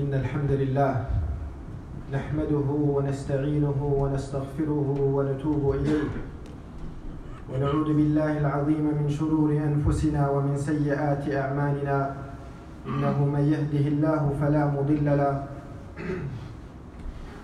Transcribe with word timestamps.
إن 0.00 0.14
الحمد 0.14 0.52
لله 0.52 0.92
نحمده 2.12 2.68
ونستعينه 2.96 3.80
ونستغفره 4.00 4.88
ونتوب 5.16 5.74
إليه. 5.74 6.08
ونعوذ 7.52 7.88
بالله 7.92 8.38
العظيم 8.38 8.84
من 8.96 9.08
شرور 9.12 9.52
أنفسنا 9.52 10.30
ومن 10.30 10.56
سيئات 10.56 11.28
أعمالنا. 11.28 11.98
إنه 12.88 13.16
من 13.24 13.44
يهده 13.52 13.84
الله 13.92 14.22
فلا 14.40 14.64
مضل 14.72 15.04
له. 15.04 15.44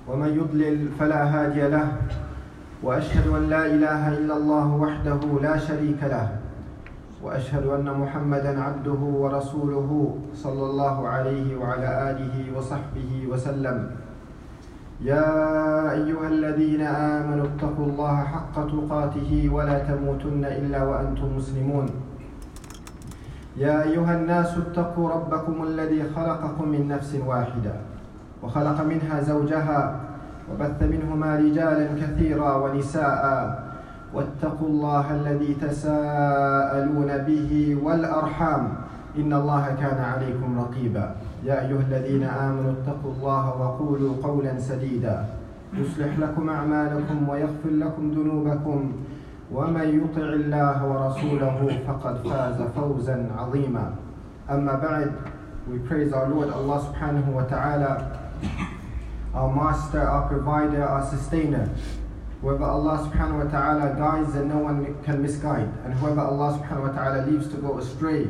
ومن 0.09 0.30
يضلل 0.41 0.88
فلا 0.98 1.23
هادي 1.29 1.69
له. 1.69 1.88
وأشهد 2.83 3.27
أن 3.37 3.43
لا 3.52 3.66
إله 3.66 4.02
إلا 4.16 4.34
الله 4.37 4.69
وحده 4.77 5.20
لا 5.43 5.57
شريك 5.59 6.01
له. 6.02 6.45
وأشهد 7.23 7.67
أن 7.67 7.89
محمدا 8.01 8.62
عبده 8.62 9.01
ورسوله 9.23 10.19
صلى 10.34 10.65
الله 10.70 11.09
عليه 11.09 11.56
وعلى 11.56 12.11
آله 12.11 12.59
وصحبه 12.59 13.11
وسلم. 13.30 13.91
يا 15.01 15.29
أيها 15.92 16.29
الذين 16.29 16.80
آمنوا 16.83 17.47
اتقوا 17.47 17.87
الله 17.87 18.16
حق 18.25 18.56
تقاته 18.66 19.30
ولا 19.52 19.79
تموتن 19.79 20.45
إلا 20.45 20.80
وأنتم 20.84 21.37
مسلمون. 21.37 21.87
يا 23.56 23.83
أيها 23.83 24.12
الناس 24.17 24.59
اتقوا 24.59 25.09
ربكم 25.11 25.62
الذي 25.62 26.03
خلقكم 26.17 26.69
من 26.69 26.89
نفس 26.89 27.17
واحدة 27.27 27.75
وخلق 28.42 28.78
منها 28.84 29.20
زوجها 29.20 30.01
وبث 30.53 30.83
منهما 30.83 31.37
رجالا 31.37 31.87
كثيرا 32.01 32.51
ونساء 32.56 33.23
واتقوا 34.16 34.69
الله 34.69 35.06
الذي 35.15 35.55
تساءلون 35.61 37.11
به 37.29 37.77
والأرحام. 37.84 38.65
إن 39.16 39.33
الله 39.33 39.65
كان 39.80 40.01
عليكم 40.01 40.61
رقيبا. 40.61 41.06
يا 41.45 41.69
أيها 41.69 41.83
الذين 41.89 42.25
آمنوا 42.25 42.72
اتقوا 42.81 43.12
الله 43.12 43.44
وقولوا 43.61 44.12
قولا 44.22 44.61
سديدا. 44.61 45.25
يصلح 45.77 46.19
لكم 46.19 46.48
أعمالكم 46.48 47.28
ويغفر 47.28 47.70
لكم 47.70 48.05
ذنوبكم. 48.11 48.92
ومن 49.53 49.87
يطع 50.00 50.28
الله 50.42 50.77
ورسوله 50.87 51.59
فقد 51.87 52.17
فاز 52.28 52.59
فوزا 52.77 53.19
عظيما. 53.39 53.87
أما 54.50 54.75
بعد 54.81 55.11
we 55.69 55.78
praise 55.89 56.12
our 56.12 56.28
Lord 56.28 56.48
Allah 56.53 56.78
subhanahu 56.78 57.34
wa 57.34 57.42
ta'ala 57.42 57.92
our 59.34 59.50
master 59.50 59.98
our 59.98 60.28
provider 60.28 60.83
our 60.84 61.03
sustainer. 61.03 61.69
Whoever 62.41 62.65
Allah 62.65 63.11
subhanahu 63.11 63.45
wa 63.45 63.51
ta'ala 63.51 63.97
guides 63.97 64.34
then 64.34 64.48
no 64.48 64.59
one 64.59 65.03
can 65.03 65.23
misguide. 65.23 65.73
And 65.84 65.95
whoever 65.95 66.20
Allah 66.20 66.59
subhanahu 66.59 66.89
wa 66.89 66.93
ta'ala 66.93 67.27
leaves 67.27 67.48
to 67.48 67.56
go 67.56 67.78
astray 67.78 68.28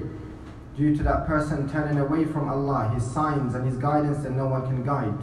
due 0.77 0.97
to 0.97 1.03
that 1.03 1.27
person 1.27 1.69
turning 1.69 1.99
away 1.99 2.25
from 2.25 2.49
Allah, 2.49 2.91
His 2.95 3.05
signs 3.05 3.55
and 3.55 3.67
His 3.67 3.77
guidance 3.77 4.19
then 4.19 4.37
no 4.37 4.47
one 4.47 4.63
can 4.63 4.85
guide. 4.85 5.19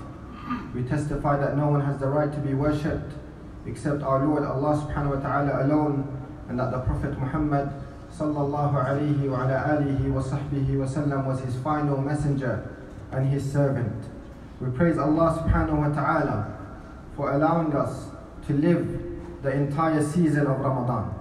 We 0.75 0.83
testify 0.83 1.37
that 1.37 1.55
no 1.55 1.67
one 1.67 1.81
has 1.81 1.97
the 1.99 2.07
right 2.07 2.31
to 2.31 2.39
be 2.39 2.53
worshipped 2.53 3.13
except 3.65 4.03
our 4.03 4.25
Lord 4.25 4.43
Allah 4.43 4.75
subhanahu 4.75 5.15
wa 5.15 5.21
ta'ala 5.21 5.65
alone 5.65 6.07
and 6.49 6.59
that 6.59 6.71
the 6.71 6.79
Prophet 6.79 7.17
Muhammad 7.17 7.71
sallallahu 8.11 8.75
alayhi 8.75 9.29
wa 9.29 9.43
ala 9.43 9.79
alihi 9.79 10.11
wa 10.11 10.21
sahbihi 10.21 10.77
wa 10.77 10.85
sallam 10.85 11.25
was 11.25 11.39
his 11.41 11.55
final 11.63 11.97
messenger 11.97 12.77
and 13.11 13.29
his 13.29 13.49
servant. 13.49 14.05
We 14.59 14.69
praise 14.71 14.97
Allah 14.97 15.41
subhanahu 15.41 15.79
wa 15.79 15.89
ta'ala 15.89 16.57
for 17.15 17.31
allowing 17.31 17.73
us 17.73 18.12
to 18.47 18.53
live 18.53 19.41
the 19.41 19.51
entire 19.51 20.01
season 20.01 20.47
of 20.47 20.59
Ramadan. 20.59 21.13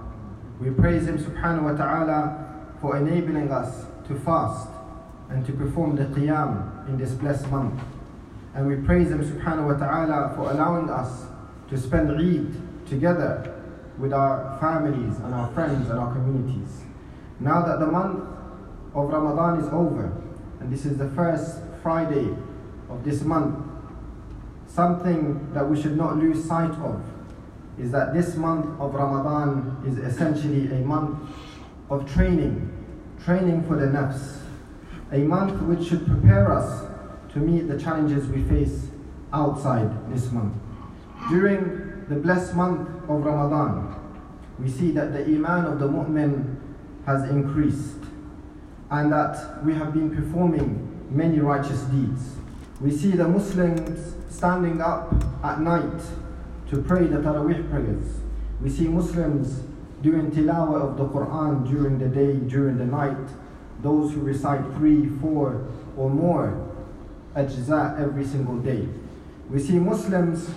We 0.59 0.71
praise 0.71 1.07
Him 1.07 1.17
subhanahu 1.17 1.63
wa 1.63 1.73
ta'ala 1.73 2.75
for 2.79 2.97
enabling 2.97 3.51
us 3.51 3.85
to 4.07 4.15
fast 4.19 4.69
and 5.29 5.45
to 5.45 5.51
perform 5.53 5.95
the 5.95 6.05
qiyam 6.05 6.87
in 6.87 6.97
this 6.97 7.11
blessed 7.11 7.47
month. 7.47 7.81
And 8.53 8.67
we 8.67 8.75
praise 8.75 9.09
Him 9.09 9.23
subhanahu 9.23 9.67
wa 9.67 9.85
ta'ala 9.85 10.33
for 10.35 10.51
allowing 10.51 10.89
us 10.89 11.25
to 11.69 11.77
spend 11.77 12.11
Eid 12.11 12.87
together 12.87 13.61
with 13.97 14.13
our 14.13 14.57
families 14.59 15.17
and 15.19 15.33
our 15.33 15.51
friends 15.53 15.89
and 15.89 15.99
our 15.99 16.13
communities. 16.13 16.81
Now 17.39 17.65
that 17.65 17.79
the 17.79 17.87
month 17.87 18.23
of 18.93 19.09
Ramadan 19.09 19.59
is 19.59 19.67
over, 19.67 20.11
and 20.59 20.71
this 20.71 20.85
is 20.85 20.97
the 20.97 21.09
first 21.09 21.59
Friday 21.81 22.35
of 22.89 23.03
this 23.03 23.21
month, 23.21 23.59
something 24.67 25.53
that 25.53 25.69
we 25.69 25.79
should 25.79 25.97
not 25.97 26.17
lose 26.17 26.43
sight 26.43 26.71
of 26.71 27.01
is 27.79 27.91
that 27.91 28.13
this 28.13 28.35
month 28.35 28.65
of 28.79 28.93
Ramadan 28.93 29.83
is 29.85 29.97
essentially 29.97 30.67
a 30.67 30.85
month 30.85 31.19
of 31.89 32.11
training, 32.11 32.71
training 33.23 33.63
for 33.67 33.75
the 33.75 33.87
nafs, 33.87 34.39
a 35.11 35.19
month 35.19 35.59
which 35.63 35.87
should 35.87 36.05
prepare 36.05 36.51
us 36.51 36.85
to 37.33 37.39
meet 37.39 37.67
the 37.67 37.79
challenges 37.79 38.27
we 38.27 38.43
face 38.43 38.87
outside 39.31 39.89
this 40.13 40.31
month. 40.31 40.53
During 41.29 42.05
the 42.09 42.15
blessed 42.15 42.55
month 42.55 42.87
of 43.09 43.23
Ramadan, 43.23 43.95
we 44.59 44.69
see 44.69 44.91
that 44.91 45.13
the 45.13 45.23
iman 45.23 45.65
of 45.65 45.79
the 45.79 45.87
mu'min 45.87 46.57
has 47.05 47.29
increased 47.29 47.97
and 48.91 49.11
that 49.11 49.63
we 49.65 49.73
have 49.73 49.93
been 49.93 50.15
performing 50.15 51.07
many 51.09 51.39
righteous 51.39 51.81
deeds. 51.83 52.35
We 52.79 52.91
see 52.91 53.11
the 53.11 53.27
Muslims 53.27 54.15
standing 54.29 54.81
up 54.81 55.13
at 55.43 55.59
night 55.61 56.01
to 56.73 56.81
pray 56.81 57.05
the 57.05 57.17
Taraweeh 57.17 57.69
prayers. 57.69 58.19
We 58.59 58.69
see 58.69 58.87
Muslims 58.87 59.61
doing 60.01 60.31
tilawah 60.31 60.81
of 60.81 60.97
the 60.97 61.05
Quran 61.05 61.69
during 61.69 61.99
the 61.99 62.07
day, 62.07 62.33
during 62.33 62.77
the 62.77 62.85
night. 62.85 63.29
Those 63.81 64.13
who 64.13 64.21
recite 64.21 64.65
three, 64.77 65.07
four, 65.21 65.67
or 65.95 66.09
more 66.09 66.67
ajza 67.35 67.99
every 67.99 68.25
single 68.25 68.57
day. 68.57 68.87
We 69.49 69.59
see 69.59 69.77
Muslims 69.77 70.49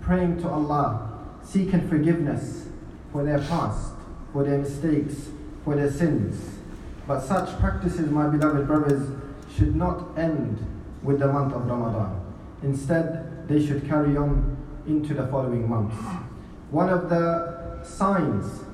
praying 0.00 0.40
to 0.42 0.48
Allah, 0.48 1.28
seeking 1.44 1.88
forgiveness 1.88 2.66
for 3.12 3.22
their 3.22 3.38
past, 3.38 3.92
for 4.32 4.42
their 4.42 4.58
mistakes, 4.58 5.28
for 5.64 5.76
their 5.76 5.92
sins. 5.92 6.58
But 7.06 7.20
such 7.20 7.56
practices, 7.60 8.10
my 8.10 8.26
beloved 8.26 8.66
brothers, 8.66 9.08
should 9.56 9.76
not 9.76 10.18
end 10.18 10.58
with 11.02 11.20
the 11.20 11.28
month 11.28 11.54
of 11.54 11.66
Ramadan. 11.66 12.20
Instead, 12.62 13.46
they 13.48 13.64
should 13.64 13.86
carry 13.86 14.16
on 14.16 14.51
into 14.86 15.14
the 15.14 15.26
following 15.28 15.68
months. 15.68 15.96
One 16.70 16.88
of 16.88 17.08
the 17.08 17.82
signs 17.84 18.64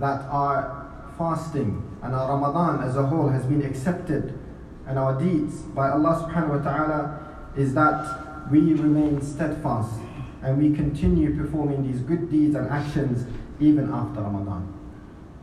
that 0.00 0.22
our 0.22 1.12
fasting 1.18 1.82
and 2.02 2.14
our 2.14 2.28
Ramadan 2.28 2.86
as 2.88 2.96
a 2.96 3.06
whole 3.06 3.28
has 3.28 3.44
been 3.46 3.62
accepted 3.62 4.38
and 4.86 4.98
our 4.98 5.18
deeds 5.18 5.62
by 5.62 5.90
Allah 5.90 6.28
subhanahu 6.28 6.58
wa 6.58 6.70
ta'ala 6.70 7.52
is 7.56 7.74
that 7.74 8.50
we 8.50 8.74
remain 8.74 9.20
steadfast 9.22 9.94
and 10.42 10.58
we 10.58 10.74
continue 10.74 11.36
performing 11.36 11.90
these 11.90 12.00
good 12.02 12.30
deeds 12.30 12.54
and 12.54 12.68
actions 12.68 13.26
even 13.60 13.90
after 13.90 14.20
Ramadan. 14.20 14.72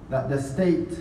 That 0.10 0.30
the 0.30 0.42
state 0.42 0.92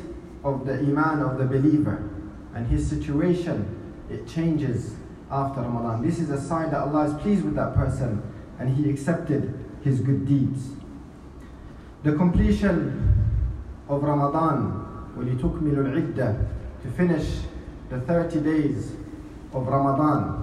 of 0.44 0.64
the 0.64 0.74
iman 0.74 1.20
of 1.20 1.38
the 1.38 1.44
believer 1.44 2.08
and 2.54 2.66
his 2.66 2.88
situation 2.88 3.76
it 4.08 4.26
changes 4.26 4.94
after 5.30 5.60
Ramadan. 5.60 6.02
This 6.06 6.18
is 6.18 6.30
a 6.30 6.40
sign 6.40 6.70
that 6.70 6.80
Allah 6.80 7.04
is 7.14 7.22
pleased 7.22 7.44
with 7.44 7.54
that 7.56 7.74
person 7.74 8.22
and 8.59 8.75
he 8.75 8.89
accepted 8.89 9.53
his 9.83 9.99
good 9.99 10.27
deeds. 10.27 10.69
The 12.03 12.13
completion 12.13 13.13
of 13.89 14.03
Ramadan, 14.03 15.13
وَلِتُكْمِلُ 15.17 15.75
الْعِدَّةِ 15.75 16.47
to 16.83 16.91
finish 16.91 17.41
the 17.89 17.99
30 18.01 18.41
days 18.41 18.93
of 19.53 19.67
Ramadan, 19.67 20.41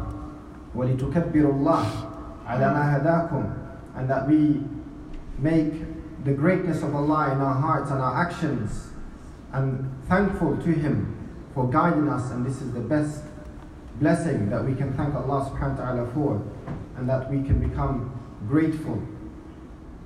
وَلِتُكَبِّرُ 0.75 1.33
اللَّهِ 1.33 1.85
عَلَى 2.47 2.67
مَا 2.73 3.01
هَدَاكُمْ 3.01 3.59
and 3.95 4.09
that 4.09 4.27
we 4.27 4.63
make 5.39 5.73
the 6.25 6.33
greatness 6.33 6.83
of 6.83 6.95
Allah 6.95 7.33
in 7.33 7.41
our 7.41 7.55
hearts 7.55 7.91
and 7.91 8.01
our 8.01 8.17
actions 8.17 8.89
and 9.53 9.91
thankful 10.09 10.57
to 10.59 10.73
Him 10.73 11.17
for 11.55 11.69
guiding 11.69 12.09
us 12.09 12.31
and 12.31 12.47
this 12.47 12.63
is 12.63 12.73
the 12.73 12.81
best 12.81 13.23
blessing 14.01 14.49
that 14.51 14.65
we 14.65 14.75
can 14.75 14.93
thank 14.95 15.15
Allah 15.15 15.51
subhanahu 15.51 15.79
wa 15.79 15.85
ta'ala 15.85 16.11
for 16.15 16.43
and 16.98 17.08
that 17.10 17.30
we 17.32 17.44
can 17.44 17.60
become 17.60 18.12
grateful. 18.48 19.02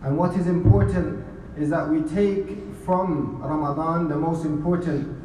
And 0.03 0.17
what 0.17 0.35
is 0.35 0.47
important 0.47 1.25
is 1.57 1.69
that 1.69 1.89
we 1.89 2.01
take 2.01 2.57
from 2.85 3.41
Ramadan 3.41 4.09
the 4.09 4.15
most 4.15 4.45
important 4.45 5.17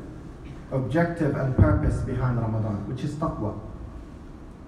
objective 0.73 1.37
and 1.37 1.57
purpose 1.57 2.01
behind 2.01 2.39
Ramadan, 2.39 2.89
which 2.89 3.05
is 3.05 3.15
taqwa, 3.15 3.59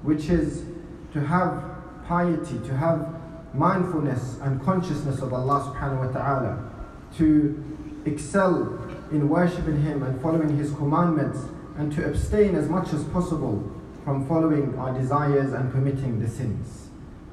which 0.03 0.29
is 0.29 0.65
to 1.12 1.21
have 1.21 1.65
piety, 2.06 2.59
to 2.61 2.77
have 2.77 3.15
mindfulness 3.55 4.39
and 4.43 4.62
consciousness 4.62 5.21
of 5.21 5.33
Allah 5.33 5.73
subhanahu 5.75 6.06
wa 6.06 6.12
ta'ala, 6.12 6.71
to 7.17 7.65
excel 8.05 8.79
in 9.11 9.29
worshipping 9.29 9.83
Him 9.83 10.03
and 10.03 10.21
following 10.21 10.56
His 10.56 10.73
commandments, 10.73 11.41
and 11.77 11.93
to 11.93 12.05
abstain 12.05 12.55
as 12.55 12.69
much 12.69 12.93
as 12.93 13.05
possible 13.05 13.73
from 14.05 14.27
following 14.27 14.77
our 14.79 14.99
desires 14.99 15.53
and 15.53 15.71
committing 15.71 16.21
the 16.21 16.29
sins. 16.29 16.88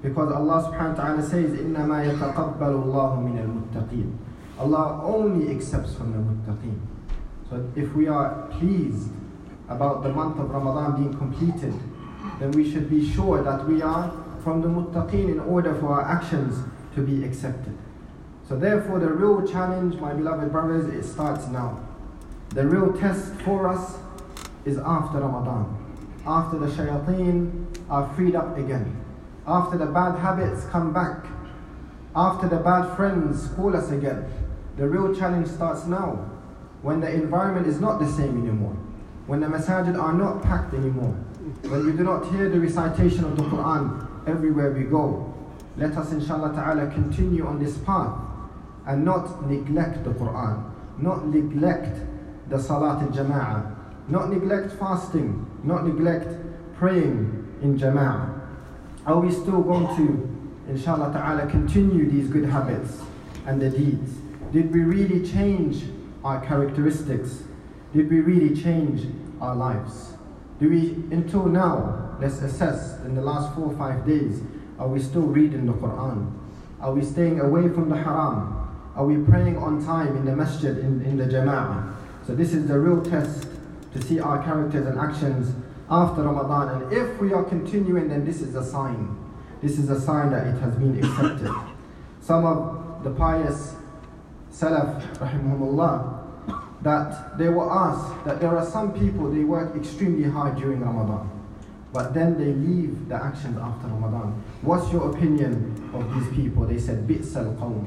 Because 0.04 0.32
Allah 0.32 0.70
subhanahu 0.70 0.96
wa 0.96 1.04
ta'ala 1.04 1.22
says, 1.22 1.50
إِنَّمَا 1.50 2.16
يَتَقَبَّلُ 2.16 2.58
اللَّهُ 2.58 3.18
مِنَ 3.20 3.36
الْمُتَّقِينَ 3.44 4.16
Allah 4.58 5.00
only 5.04 5.50
accepts 5.50 5.94
from 5.94 6.12
the 6.12 6.18
muttaqeen. 6.18 6.78
So 7.48 7.70
if 7.74 7.94
we 7.94 8.08
are 8.08 8.46
pleased 8.52 9.10
about 9.68 10.02
the 10.02 10.10
month 10.10 10.38
of 10.38 10.50
Ramadan 10.50 11.02
being 11.02 11.16
completed, 11.16 11.74
then 12.38 12.50
we 12.52 12.70
should 12.70 12.88
be 12.90 13.10
sure 13.10 13.42
that 13.42 13.66
we 13.66 13.82
are 13.82 14.12
from 14.42 14.62
the 14.62 14.68
muttaqeen 14.68 15.30
in 15.30 15.40
order 15.40 15.74
for 15.74 15.88
our 15.88 16.02
actions 16.02 16.62
to 16.94 17.02
be 17.02 17.24
accepted. 17.24 17.76
So 18.48 18.56
therefore 18.56 18.98
the 18.98 19.08
real 19.08 19.46
challenge, 19.46 19.96
my 19.96 20.12
beloved 20.12 20.50
brothers, 20.50 20.92
it 20.92 21.08
starts 21.08 21.46
now. 21.48 21.86
The 22.50 22.66
real 22.66 22.92
test 22.98 23.34
for 23.42 23.68
us 23.68 23.96
is 24.64 24.76
after 24.78 25.20
Ramadan. 25.20 25.76
After 26.26 26.58
the 26.58 26.66
shayateen 26.66 27.66
are 27.88 28.12
freed 28.14 28.34
up 28.34 28.58
again. 28.58 28.96
After 29.47 29.77
the 29.77 29.85
bad 29.85 30.17
habits 30.19 30.65
come 30.65 30.91
back. 30.91 31.25
After 32.15 32.47
the 32.47 32.57
bad 32.57 32.95
friends 32.95 33.47
call 33.55 33.75
us 33.75 33.91
again. 33.91 34.25
The 34.77 34.87
real 34.87 35.15
challenge 35.15 35.47
starts 35.47 35.85
now. 35.85 36.31
When 36.81 36.99
the 36.99 37.11
environment 37.11 37.67
is 37.67 37.79
not 37.79 37.99
the 37.99 38.07
same 38.07 38.41
anymore. 38.41 38.75
When 39.27 39.39
the 39.39 39.47
masajid 39.47 40.01
are 40.01 40.13
not 40.13 40.43
packed 40.43 40.73
anymore. 40.73 41.13
When 41.61 41.85
we 41.85 41.91
do 41.91 42.03
not 42.03 42.25
hear 42.31 42.49
the 42.49 42.59
recitation 42.59 43.23
of 43.23 43.35
the 43.37 43.43
Quran 43.43 44.07
everywhere 44.27 44.71
we 44.71 44.83
go. 44.83 45.33
Let 45.77 45.95
us 45.97 46.11
inshallah 46.11 46.53
ta'ala 46.53 46.91
continue 46.91 47.45
on 47.45 47.63
this 47.63 47.77
path 47.79 48.17
and 48.87 49.03
not 49.03 49.47
neglect 49.49 50.03
the 50.03 50.11
Quran, 50.11 50.71
not 50.99 51.27
neglect 51.27 51.99
the 52.49 52.59
Salat 52.59 53.01
al 53.01 53.09
Jama'ah, 53.09 53.75
not 54.07 54.29
neglect 54.29 54.71
fasting, 54.73 55.45
not 55.63 55.85
neglect 55.85 56.27
praying 56.77 57.57
in 57.61 57.77
Jama'ah. 57.77 58.44
Are 59.05 59.19
we 59.19 59.31
still 59.31 59.61
going 59.61 59.95
to, 59.97 60.71
inshallah 60.71 61.13
ta'ala, 61.13 61.47
continue 61.47 62.09
these 62.09 62.27
good 62.27 62.45
habits 62.45 63.01
and 63.45 63.61
the 63.61 63.69
deeds? 63.69 64.13
Did 64.51 64.73
we 64.73 64.81
really 64.81 65.27
change 65.27 65.83
our 66.23 66.43
characteristics? 66.43 67.43
Did 67.93 68.09
we 68.09 68.19
really 68.21 68.59
change 68.59 69.07
our 69.39 69.55
lives? 69.55 70.13
Do 70.59 70.69
we, 70.69 70.93
until 71.15 71.45
now, 71.45 72.17
let's 72.19 72.41
assess 72.41 72.99
in 73.01 73.13
the 73.13 73.21
last 73.21 73.53
four 73.53 73.65
or 73.65 73.77
five 73.77 74.07
days, 74.07 74.41
are 74.79 74.87
we 74.87 74.99
still 74.99 75.21
reading 75.21 75.67
the 75.67 75.73
Quran? 75.73 76.33
Are 76.81 76.93
we 76.93 77.03
staying 77.03 77.39
away 77.39 77.69
from 77.69 77.89
the 77.89 77.97
haram? 77.97 78.61
Are 78.95 79.05
we 79.05 79.23
praying 79.23 79.57
on 79.57 79.85
time 79.85 80.15
in 80.17 80.25
the 80.25 80.35
masjid, 80.35 80.77
in, 80.79 81.01
in 81.01 81.17
the 81.17 81.25
jama'ah? 81.25 81.93
So 82.25 82.33
this 82.33 82.53
is 82.53 82.67
the 82.67 82.79
real 82.79 83.03
test 83.03 83.47
to 83.93 84.01
see 84.01 84.19
our 84.19 84.43
characters 84.43 84.87
and 84.87 84.99
actions 84.99 85.53
after 85.90 86.22
Ramadan. 86.22 86.82
And 86.82 86.92
if 86.92 87.20
we 87.20 87.32
are 87.32 87.44
continuing, 87.44 88.08
then 88.08 88.24
this 88.24 88.40
is 88.40 88.54
a 88.54 88.64
sign. 88.64 89.16
This 89.62 89.78
is 89.78 89.90
a 89.90 90.00
sign 90.00 90.30
that 90.30 90.46
it 90.46 90.58
has 90.60 90.74
been 90.76 90.98
accepted. 90.98 91.52
Some 92.20 92.46
of 92.46 93.04
the 93.04 93.10
pious 93.10 93.76
Salaf, 94.52 95.00
rahimahumullah, 95.16 96.18
that 96.82 97.38
they 97.38 97.48
were 97.48 97.70
asked 97.70 98.24
that 98.24 98.40
there 98.40 98.56
are 98.56 98.64
some 98.64 98.92
people, 98.92 99.30
they 99.30 99.44
work 99.44 99.76
extremely 99.76 100.28
hard 100.28 100.56
during 100.56 100.80
Ramadan. 100.80 101.30
But 101.92 102.14
then 102.14 102.38
they 102.38 102.52
leave 102.52 103.08
the 103.08 103.16
actions 103.16 103.58
after 103.58 103.88
Ramadan. 103.88 104.42
What's 104.62 104.92
your 104.92 105.10
opinion 105.10 105.90
of 105.92 106.14
these 106.14 106.34
people? 106.34 106.66
They 106.66 106.78
said, 106.78 107.06
بئس 107.06 107.36
القوم 107.36 107.86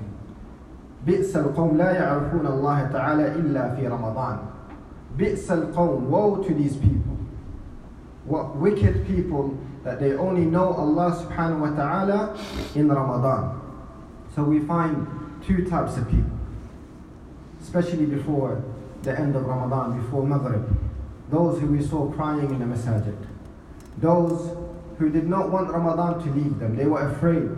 بئس 1.05 1.35
القوم 1.35 1.77
لا 1.77 1.91
يعرفون 1.91 2.45
الله 2.47 2.91
تعالى 2.91 3.35
إلا 3.35 3.75
في 3.75 3.87
رمضان 3.87 4.37
بئس 5.17 5.51
القوم 5.51 6.09
Woe 6.09 6.43
to 6.43 6.53
these 6.53 6.75
people 6.75 7.16
what 8.24 8.56
wicked 8.56 9.06
people 9.06 9.56
that 9.84 10.00
they 10.00 10.12
only 10.14 10.44
know 10.44 10.72
Allah 10.72 11.12
subhanahu 11.12 11.60
wa 11.60 11.70
ta'ala 11.70 12.38
in 12.74 12.88
Ramadan. 12.88 13.60
So 14.34 14.42
we 14.44 14.60
find 14.60 15.06
two 15.46 15.64
types 15.64 15.96
of 15.96 16.10
people 16.10 16.38
Especially 17.60 18.06
before 18.06 18.62
the 19.02 19.18
end 19.18 19.36
of 19.36 19.44
Ramadan, 19.44 20.00
before 20.00 20.26
Maghrib. 20.26 20.64
Those 21.30 21.60
who 21.60 21.66
we 21.66 21.82
saw 21.82 22.10
crying 22.12 22.48
in 22.48 22.58
the 22.58 22.64
masajid. 22.64 23.16
Those 23.98 24.56
who 24.98 25.10
did 25.10 25.28
not 25.28 25.50
want 25.50 25.70
Ramadan 25.70 26.22
to 26.22 26.30
leave 26.32 26.58
them, 26.58 26.76
they 26.76 26.86
were 26.86 27.02
afraid. 27.10 27.50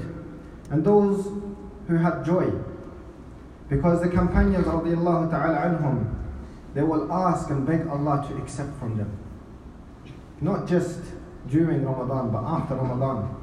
And 0.71 0.85
those 0.85 1.27
who 1.87 1.97
had 1.97 2.25
joy. 2.25 2.51
Because 3.69 4.03
the 4.03 4.09
companions 4.09 4.65
ta'ala 4.65 5.31
anhum, 5.31 6.13
they 6.75 6.83
will 6.83 7.13
ask 7.13 7.49
and 7.51 7.67
beg 7.67 7.87
Allah 7.87 8.27
to 8.29 8.37
accept 8.39 8.77
from 8.79 8.97
them. 8.97 9.17
Not 10.42 10.68
just 10.68 11.00
during 11.50 11.86
Ramadan, 11.86 12.32
but 12.32 12.44
after 12.44 12.76
Ramadan. 12.76 13.36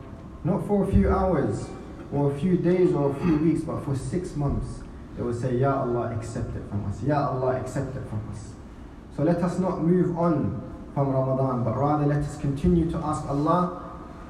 Not 0.44 0.66
for 0.66 0.84
a 0.84 0.86
few 0.92 1.08
hours, 1.10 1.68
or 2.12 2.32
a 2.32 2.38
few 2.38 2.56
days, 2.56 2.92
or 2.92 3.10
a 3.10 3.14
few 3.14 3.36
weeks, 3.38 3.62
but 3.62 3.80
for 3.84 3.94
six 3.96 4.36
months. 4.36 4.82
They 5.16 5.22
will 5.22 5.34
say, 5.34 5.56
Ya 5.56 5.82
Allah, 5.82 6.14
accept 6.16 6.56
it 6.56 6.62
from 6.68 6.84
us. 6.86 7.02
Ya 7.02 7.28
Allah, 7.28 7.60
accept 7.60 7.96
it 7.96 8.02
from 8.08 8.20
us. 8.30 8.52
So 9.16 9.22
let 9.22 9.38
us 9.42 9.58
not 9.58 9.82
move 9.82 10.18
on 10.18 10.60
from 10.94 11.10
Ramadan, 11.10 11.64
but 11.64 11.76
rather 11.76 12.06
let 12.06 12.18
us 12.18 12.38
continue 12.38 12.90
to 12.90 12.98
ask 12.98 13.24
Allah 13.28 13.82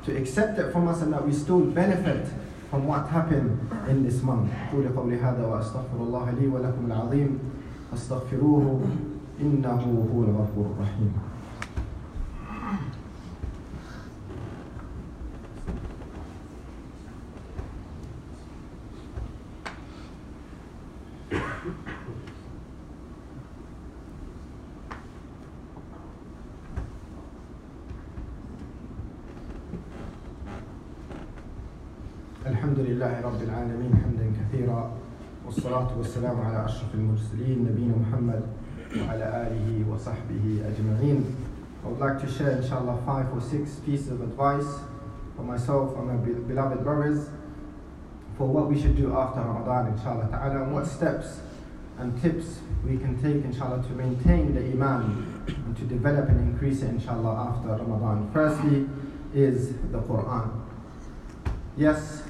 to 0.04 0.16
accept 0.16 0.58
it 0.58 0.72
from 0.72 0.88
us 0.88 1.00
and 1.02 1.12
that 1.12 1.24
we 1.26 1.32
still 1.32 1.60
benefit 1.60 2.26
from 2.70 2.86
what 2.86 3.06
happened 3.08 3.58
in 3.88 4.02
this 4.02 4.22
month 4.22 4.50
أقول 4.72 4.88
قولي 4.96 5.20
هذا 5.20 5.46
وأستغفر 5.46 5.96
الله 6.00 6.30
لي 6.40 6.48
ولكم 6.48 6.86
العظيم 6.86 7.38
فاستغفروه 7.90 8.80
إنه 9.40 10.08
هو 10.14 10.22
الغفور 10.22 10.66
الرحيم 10.76 11.12
والصلاة 35.46 35.98
والسلام 35.98 36.40
على 36.40 36.64
أشرف 36.64 36.94
المرسلين 36.94 37.58
نبينا 37.70 37.94
محمد 37.96 38.42
وعلى 38.96 39.24
آله 39.46 39.84
وصحبه 39.90 40.44
أجمعين 40.70 41.24
I 41.84 41.88
would 41.88 41.98
like 41.98 42.20
to 42.20 42.30
share 42.30 42.52
inshallah 42.52 43.02
five 43.04 43.26
or 43.34 43.40
six 43.40 43.76
pieces 43.84 44.10
of 44.12 44.20
advice 44.20 44.70
for 45.36 45.42
myself 45.42 45.96
and 45.98 46.06
my 46.06 46.16
beloved 46.46 46.84
brothers 46.84 47.28
for 48.38 48.46
what 48.46 48.68
we 48.70 48.80
should 48.80 48.96
do 48.96 49.12
after 49.16 49.40
Ramadan 49.40 49.92
inshallah 49.92 50.28
ta'ala 50.30 50.62
and 50.62 50.72
what 50.72 50.86
steps 50.86 51.40
and 51.98 52.20
tips 52.22 52.60
we 52.84 52.96
can 52.98 53.20
take 53.20 53.44
inshallah 53.44 53.82
to 53.82 53.92
maintain 53.94 54.54
the 54.54 54.60
iman 54.72 55.26
and 55.46 55.76
to 55.76 55.84
develop 55.84 56.28
and 56.28 56.40
increase 56.52 56.82
it 56.82 56.88
inshallah 56.88 57.50
after 57.50 57.68
Ramadan. 57.68 58.30
Firstly 58.32 58.88
is 59.34 59.74
the 59.90 59.98
Quran. 59.98 60.50
Yes, 61.76 62.22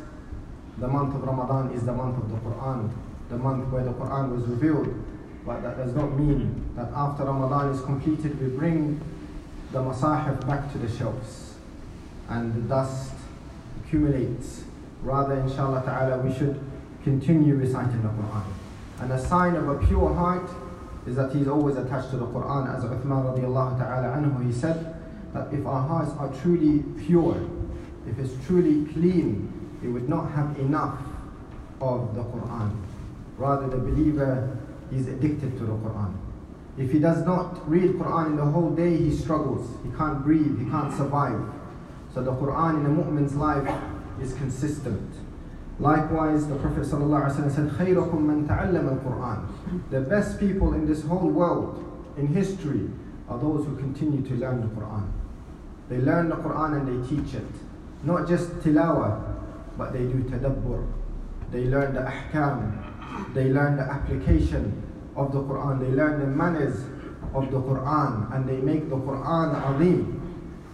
the 0.79 0.89
month 0.89 1.15
of 1.15 1.23
Ramadan 1.23 1.73
is 1.73 1.85
the 1.85 1.93
month 1.93 2.17
of 2.17 2.31
the 2.31 2.37
Quran, 2.37 2.91
the 3.30 3.38
month 3.38 3.72
where 3.72 3.84
the 3.84 3.94
Quran 3.94 4.36
was 4.36 4.44
revealed. 4.46 4.94
But 5.46 5.62
that 5.64 5.78
does 5.78 5.96
not 5.96 6.18
mean 6.18 6.74
that 6.76 6.90
after 6.94 7.24
Ramadan 7.24 7.72
is 7.74 7.82
completed, 7.82 8.40
we 8.42 8.48
bring 8.50 9.00
the 9.72 9.80
masahif 9.80 10.46
back 10.48 10.72
to 10.74 10.78
the 10.78 10.90
shelves 10.90 11.56
and 12.30 12.54
the 12.54 12.62
dust 12.68 13.14
accumulates. 13.84 14.64
Rather, 15.02 15.36
inshallah 15.36 15.84
ta'ala, 15.86 16.18
we 16.20 16.34
should 16.34 16.60
continue 17.04 17.56
reciting 17.56 18.02
the 18.02 18.10
Quran. 18.10 18.44
And 19.00 19.12
a 19.12 19.20
sign 19.20 19.56
of 19.56 19.70
a 19.70 19.86
pure 19.86 20.14
heart 20.14 20.50
is 21.06 21.16
that 21.16 21.34
he's 21.34 21.48
always 21.48 21.78
attached 21.78 22.10
to 22.12 22.18
the 22.18 22.26
Quran. 22.26 22.76
As 22.76 22.84
Uthman 22.84 23.38
radiallahu 23.38 23.78
ta'ala 23.78 24.18
anhu, 24.18 24.46
he 24.46 24.52
said 24.52 24.96
that 25.34 25.54
if 25.54 25.66
our 25.66 25.88
hearts 25.88 26.12
are 26.20 26.34
truly 26.42 26.84
pure, 27.06 27.38
if 28.08 28.20
it's 28.20 28.46
truly 28.46 28.92
clean, 28.92 29.54
it 29.84 29.88
would 29.88 30.10
not 30.10 30.32
have 30.32 30.58
enough 30.60 31.00
of 31.80 32.16
the 32.16 32.24
Quran. 32.24 32.72
Rather, 33.37 33.69
the 33.69 33.79
believer 33.79 34.57
is 34.93 35.09
addicted 35.09 35.57
to 35.59 35.65
the 35.65 35.73
Quran. 35.73 36.15
If 36.79 36.91
he 36.91 36.99
does 36.99 37.25
not 37.25 37.69
read 37.69 37.93
Quran 37.93 38.27
in 38.29 38.37
the 38.37 38.45
whole 38.45 38.71
day, 38.71 38.97
he 38.97 39.11
struggles. 39.15 39.77
He 39.85 39.91
can't 39.97 40.23
breathe, 40.23 40.59
he 40.59 40.71
can't 40.71 40.93
survive. 40.93 41.41
So 42.15 42.23
the 42.23 42.33
Quran 42.33 42.81
in 42.81 42.87
a 42.87 42.89
mu'min's 42.89 43.35
life 43.35 43.69
is 44.21 44.35
consistent. 44.35 45.13
Likewise, 45.79 46.47
the 46.47 46.57
Prophet 46.57 46.83
ﷺ 46.85 47.55
said, 47.55 47.69
خَيْرَكُمْ 47.71 48.13
مَنْ 48.13 48.47
تَعَلَّمَ 48.47 49.01
الْقُرْآنِ 49.01 49.91
The 49.91 50.03
best 50.03 50.39
people 50.39 50.75
in 50.75 50.87
this 50.87 51.03
whole 51.03 51.29
world, 51.29 51.83
in 52.17 52.29
history, 52.29 52.89
are 53.29 53.39
those 53.39 53.67
who 53.67 53.77
continue 53.77 54.23
to 54.29 54.35
learn 54.35 54.61
the 54.61 54.81
Quran. 54.81 55.11
They 55.89 55.99
learn 55.99 56.29
the 56.29 56.37
Quran 56.37 56.81
and 56.81 56.87
they 56.89 57.09
teach 57.09 57.35
it. 57.35 57.47
Not 58.05 58.29
just 58.29 58.51
tilawah, 58.61 59.21
but 59.77 59.93
they 59.93 60.01
do 60.01 60.23
tadabbur. 60.25 60.87
They 61.51 61.65
learn 61.65 61.95
the 61.95 62.01
ahkam. 62.01 62.86
They 63.35 63.49
learn 63.49 63.77
the 63.77 63.85
application 63.85 64.83
of 65.17 65.33
the 65.33 65.41
Quran. 65.41 65.81
They 65.81 65.91
learn 65.95 66.21
the 66.21 66.27
manners 66.27 66.85
of 67.35 67.51
the 67.51 67.61
Quran 67.61 68.35
and 68.35 68.49
they 68.49 68.57
make 68.57 68.89
the 68.91 68.97
Quran 68.97 69.55
azim. 69.75 70.19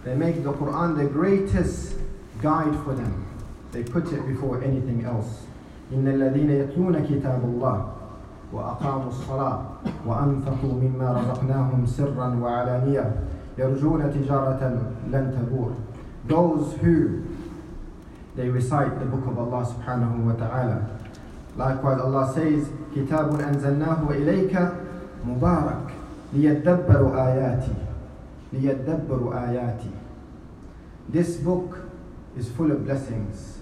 They 0.03 0.15
make 0.15 0.43
the 0.43 0.53
Quran 0.53 0.97
the 0.97 1.05
greatest 1.05 1.97
guide 2.41 2.75
for 2.83 2.93
them. 2.93 3.27
They 3.71 3.83
put 3.83 4.11
it 4.11 4.25
before 4.27 4.63
anything 4.63 5.05
else. 5.05 5.45
إن 5.91 6.07
الذين 6.07 6.49
يتلون 6.49 7.05
كتاب 7.05 7.41
الله 7.43 7.91
وأقاموا 8.53 9.07
الصلاة 9.07 9.61
وأنفقوا 10.05 10.73
مما 10.81 11.11
رزقناهم 11.21 11.85
سرا 11.85 12.35
وعلانية 12.41 13.15
يرجون 13.57 14.13
تجارة 14.13 14.81
لن 15.11 15.25
تبور 15.33 15.73
those 16.29 16.75
who 16.77 17.23
they 18.35 18.47
recite 18.47 18.99
the 18.99 19.05
book 19.05 19.25
of 19.25 19.37
Allah 19.37 19.65
subhanahu 19.65 20.25
wa 20.25 20.33
ta'ala. 20.33 20.99
Likewise 21.55 21.99
Allah 22.01 22.31
says, 22.33 22.69
كتاب 22.95 23.39
أنزلناه 23.41 24.09
إليك 24.11 24.55
مبارك 25.27 25.87
ليدبروا 26.33 27.27
آياتي 27.27 27.73
ليدبروا 28.53 29.49
آياتي 29.49 29.91
This 31.09 31.37
book 31.37 31.77
is 32.37 32.49
full 32.49 32.71
of 32.71 32.85
blessings. 32.85 33.59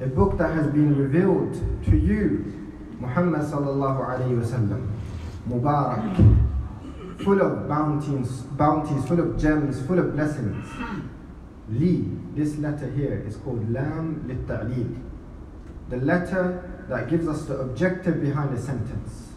A 0.00 0.06
book 0.06 0.36
that 0.38 0.52
has 0.54 0.66
been 0.66 0.96
revealed 0.96 1.54
to 1.86 1.96
you, 1.96 2.44
Muhammad 3.00 3.42
sallallahu 3.42 4.02
alayhi 4.02 4.34
wasallam. 4.34 4.90
Mubarak, 5.48 6.18
full 7.22 7.40
of 7.40 7.68
bounties, 7.68 8.42
bounties, 8.58 9.06
full 9.06 9.20
of 9.20 9.38
gems, 9.38 9.80
full 9.86 9.98
of 9.98 10.14
blessings. 10.14 10.66
Li, 11.70 12.04
this 12.34 12.58
letter 12.58 12.90
here 12.90 13.22
is 13.26 13.36
called 13.36 13.70
Lam 13.70 14.26
lit 14.26 14.46
The 15.90 15.96
letter 16.04 16.71
that 16.88 17.08
gives 17.08 17.28
us 17.28 17.44
the 17.44 17.58
objective 17.58 18.20
behind 18.20 18.56
a 18.56 18.60
sentence. 18.60 19.28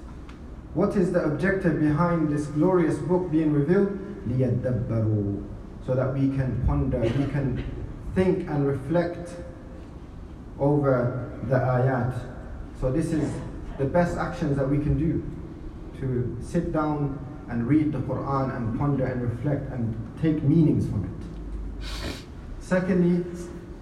What 0.74 0.96
is 0.96 1.12
the 1.12 1.24
objective 1.24 1.80
behind 1.80 2.30
this 2.30 2.48
glorious 2.48 2.98
book 2.98 3.30
being 3.30 3.52
revealed? 3.52 3.98
لِيَدَّبَّرُوا 4.28 5.44
So 5.86 5.96
that 5.96 6.14
we 6.14 6.30
can 6.30 6.64
ponder, 6.66 7.00
we 7.00 7.10
can 7.10 7.64
think 8.16 8.50
and 8.50 8.66
reflect 8.66 9.32
over 10.60 11.32
the 11.50 11.56
ayat. 11.56 12.14
So 12.80 12.92
this 12.92 13.12
is 13.12 13.30
the 13.78 13.86
best 13.86 14.18
actions 14.18 14.58
that 14.58 14.70
we 14.70 14.78
can 14.78 14.98
do 14.98 15.24
to 16.00 16.38
sit 16.42 16.72
down 16.72 17.20
and 17.50 17.68
read 17.68 17.92
the 17.92 18.00
Quran 18.00 18.56
and 18.56 18.80
ponder 18.80 19.06
and 19.06 19.22
reflect 19.22 19.70
and 19.72 19.96
take 20.22 20.42
meanings 20.44 20.88
from 20.88 21.04
it. 21.06 21.86
Secondly, 22.60 23.26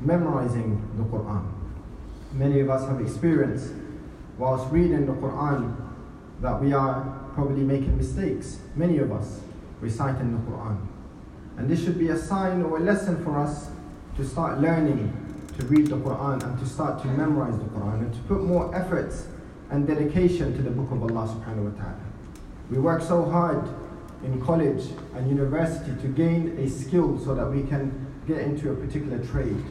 memorizing 0.01 0.82
the 0.98 1.04
Quran. 1.04 1.46
Many 2.35 2.61
of 2.61 2.69
us 2.69 2.87
have 2.88 3.00
experienced 3.00 3.73
whilst 4.38 4.71
reading 4.73 5.07
the 5.07 5.12
Quran 5.12 5.76
that 6.41 6.61
we 6.61 6.73
are 6.73 7.21
probably 7.35 7.62
making 7.62 7.97
mistakes. 7.97 8.59
Many 8.75 8.99
of 8.99 9.12
us 9.12 9.41
reciting 9.81 10.33
the 10.33 10.50
Quran. 10.50 10.79
And 11.57 11.71
this 11.71 11.85
should 11.85 11.99
be 11.99 12.09
a 12.09 12.19
sign 12.19 12.62
or 12.62 12.79
a 12.79 12.81
lesson 12.81 13.23
for 13.23 13.38
us 13.38 13.71
to 14.17 14.25
start 14.25 14.61
learning 14.61 15.12
to 15.59 15.67
read 15.67 15.87
the 15.87 15.97
Quran 15.97 16.43
and 16.43 16.59
to 16.59 16.67
start 16.67 17.00
to 17.03 17.09
memorize 17.09 17.57
the 17.57 17.64
Quran 17.67 18.00
and 18.00 18.12
to 18.12 18.21
put 18.23 18.43
more 18.43 18.75
efforts 18.75 19.29
and 19.71 19.87
dedication 19.87 20.55
to 20.57 20.62
the 20.62 20.71
book 20.71 20.91
of 20.91 21.03
Allah 21.03 21.29
subhanahu 21.29 21.73
wa 21.73 21.83
ta'ala. 21.83 22.00
We 22.71 22.79
work 22.79 23.03
so 23.03 23.25
hard 23.25 23.62
in 24.25 24.41
college 24.41 24.87
and 25.14 25.29
university 25.29 25.93
to 26.03 26.09
gain 26.09 26.59
a 26.59 26.69
skill 26.69 27.19
so 27.25 27.35
that 27.35 27.47
we 27.47 27.62
can 27.62 28.07
get 28.26 28.38
into 28.38 28.73
a 28.73 28.75
particular 28.75 29.19
trade 29.19 29.62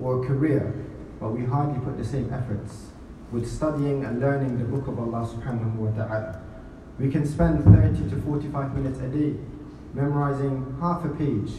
or 0.00 0.24
career, 0.26 0.74
but 1.20 1.30
we 1.30 1.44
hardly 1.44 1.80
put 1.80 1.96
the 1.96 2.04
same 2.04 2.32
efforts 2.32 2.86
with 3.32 3.50
studying 3.50 4.04
and 4.04 4.20
learning 4.20 4.58
the 4.58 4.64
book 4.64 4.86
of 4.86 4.98
Allah 4.98 5.26
subhanahu 5.26 5.74
wa 5.76 5.90
ta'ala. 5.90 6.40
We 6.98 7.10
can 7.10 7.26
spend 7.26 7.64
30 7.64 8.10
to 8.10 8.20
45 8.22 8.74
minutes 8.74 9.00
a 9.00 9.08
day 9.08 9.34
memorizing 9.94 10.76
half 10.80 11.04
a 11.04 11.08
page. 11.08 11.50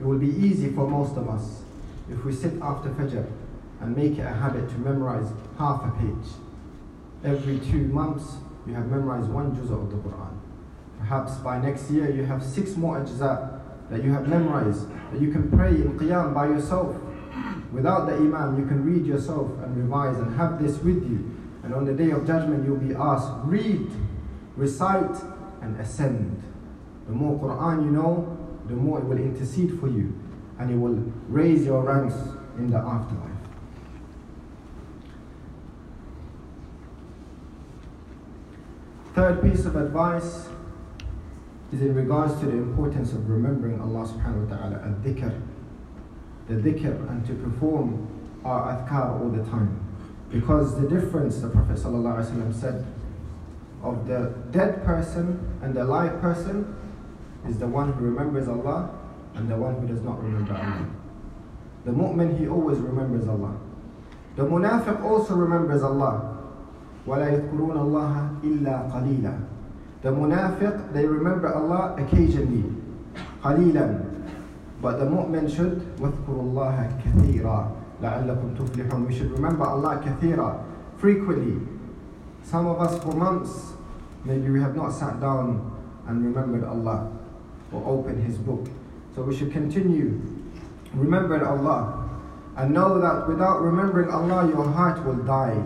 It 0.00 0.04
will 0.04 0.18
be 0.18 0.30
easy 0.30 0.70
for 0.72 0.88
most 0.88 1.16
of 1.16 1.28
us 1.28 1.62
if 2.10 2.24
we 2.24 2.32
sit 2.32 2.54
after 2.60 2.90
Fajr 2.90 3.26
and 3.80 3.96
make 3.96 4.18
it 4.18 4.26
a 4.26 4.30
habit 4.30 4.68
to 4.68 4.78
memorize 4.78 5.32
half 5.58 5.82
a 5.84 5.90
page. 5.98 6.30
Every 7.24 7.58
two 7.58 7.88
months, 7.88 8.36
you 8.66 8.74
have 8.74 8.86
memorized 8.86 9.28
one 9.28 9.54
juz 9.56 9.70
of 9.70 9.90
the 9.90 9.96
Quran. 9.96 10.38
Perhaps 10.98 11.36
by 11.38 11.58
next 11.58 11.90
year, 11.90 12.10
you 12.10 12.24
have 12.24 12.42
six 12.42 12.76
more 12.76 13.00
ajza 13.00 13.60
that 13.90 14.04
you 14.04 14.12
have 14.12 14.28
memorized, 14.28 14.88
that 15.12 15.20
you 15.20 15.32
can 15.32 15.50
pray 15.50 15.70
in 15.70 15.98
qiyam 15.98 16.32
by 16.32 16.46
yourself. 16.46 16.96
Without 17.72 18.06
the 18.06 18.14
imam, 18.14 18.58
you 18.58 18.66
can 18.66 18.84
read 18.84 19.06
yourself 19.06 19.50
and 19.62 19.76
revise 19.76 20.18
and 20.18 20.36
have 20.36 20.62
this 20.62 20.78
with 20.78 21.02
you. 21.08 21.30
And 21.62 21.74
on 21.74 21.84
the 21.84 21.94
day 21.94 22.10
of 22.10 22.26
judgment, 22.26 22.66
you'll 22.66 22.76
be 22.76 22.94
asked, 22.94 23.30
read, 23.44 23.90
recite, 24.56 25.16
and 25.62 25.80
ascend. 25.80 26.42
The 27.06 27.12
more 27.12 27.38
Quran 27.38 27.84
you 27.84 27.90
know, 27.90 28.38
the 28.66 28.74
more 28.74 28.98
it 28.98 29.04
will 29.04 29.18
intercede 29.18 29.78
for 29.80 29.88
you 29.88 30.18
and 30.58 30.70
it 30.70 30.76
will 30.76 31.02
raise 31.28 31.64
your 31.64 31.82
ranks 31.82 32.14
in 32.58 32.70
the 32.70 32.76
afterlife. 32.76 33.30
Third 39.14 39.42
piece 39.42 39.64
of 39.64 39.76
advice 39.76 40.48
is 41.72 41.82
in 41.82 41.94
regards 41.94 42.38
to 42.40 42.46
the 42.46 42.52
importance 42.52 43.12
of 43.12 43.28
remembering 43.28 43.80
Allah 43.80 44.06
subhanahu 44.06 44.48
wa 44.48 44.56
ta'ala, 44.56 44.76
al-dhikr, 44.84 45.40
the 46.47 46.55
dhikr, 46.55 47.09
and 47.09 47.25
to 47.27 47.33
perform 47.35 48.07
our 48.43 48.73
adhkar 48.73 49.19
all 49.21 49.29
the 49.29 49.43
time. 49.49 49.79
Because 50.31 50.79
the 50.79 50.87
difference, 50.87 51.39
the 51.39 51.49
Prophet 51.49 51.77
ﷺ 51.77 52.53
said, 52.53 52.85
of 53.83 54.07
the 54.07 54.33
dead 54.51 54.83
person 54.83 55.39
and 55.61 55.73
the 55.73 55.83
live 55.83 56.19
person 56.19 56.75
is 57.47 57.59
the 57.59 57.67
one 57.67 57.93
who 57.93 58.05
remembers 58.05 58.47
Allah 58.47 58.89
and 59.35 59.49
the 59.49 59.55
one 59.55 59.75
who 59.75 59.87
does 59.87 60.03
not 60.03 60.21
remember 60.21 60.53
Allah. 60.53 60.87
The 61.85 61.91
mu'min, 61.91 62.37
he 62.39 62.47
always 62.47 62.79
remembers 62.79 63.27
Allah. 63.27 63.55
The 64.35 64.43
munafiq 64.43 65.03
also 65.03 65.35
remembers 65.35 65.83
Allah. 65.83 66.37
وَلَا 67.05 67.31
يَذْكُرُونَ 67.31 67.77
اللَّهَ 67.77 68.41
إِلَّا 68.41 68.91
قَلِيلًا 68.91 69.45
The 70.01 70.09
munafiq, 70.09 70.93
they 70.93 71.05
remember 71.05 71.53
Allah 71.53 71.95
occasionally, 71.97 72.75
قَلِيلًا 73.41 74.10
But 74.81 74.99
the 74.99 75.05
mu'min 75.05 75.53
should 75.53 75.79
وَاذْكُرُوا 75.97 76.53
اللَّهَ 76.53 77.01
كَثِيرًا 77.03 77.71
لَعَلَّكُمْ 78.01 78.57
تُفْلِحُونَ 78.57 79.07
We 79.07 79.15
should 79.15 79.31
remember 79.31 79.65
Allah 79.65 80.01
كثيرا, 80.03 80.63
frequently. 80.97 81.67
Some 82.43 82.67
of 82.67 82.79
us 82.79 83.01
for 83.03 83.11
months, 83.11 83.73
maybe 84.23 84.49
we 84.49 84.61
have 84.61 84.75
not 84.75 84.91
sat 84.91 85.19
down 85.19 85.73
and 86.07 86.23
remembered 86.23 86.63
Allah 86.63 87.11
or 87.71 87.83
open 87.85 88.21
His 88.21 88.37
book. 88.37 88.67
So 89.15 89.23
we 89.23 89.35
should 89.35 89.51
continue 89.51 90.21
remembering 90.93 91.41
Allah 91.41 92.07
and 92.55 92.73
know 92.73 92.99
that 92.99 93.27
without 93.27 93.61
remembering 93.61 94.09
Allah, 94.09 94.47
your 94.47 94.69
heart 94.71 95.03
will 95.05 95.21
die. 95.25 95.61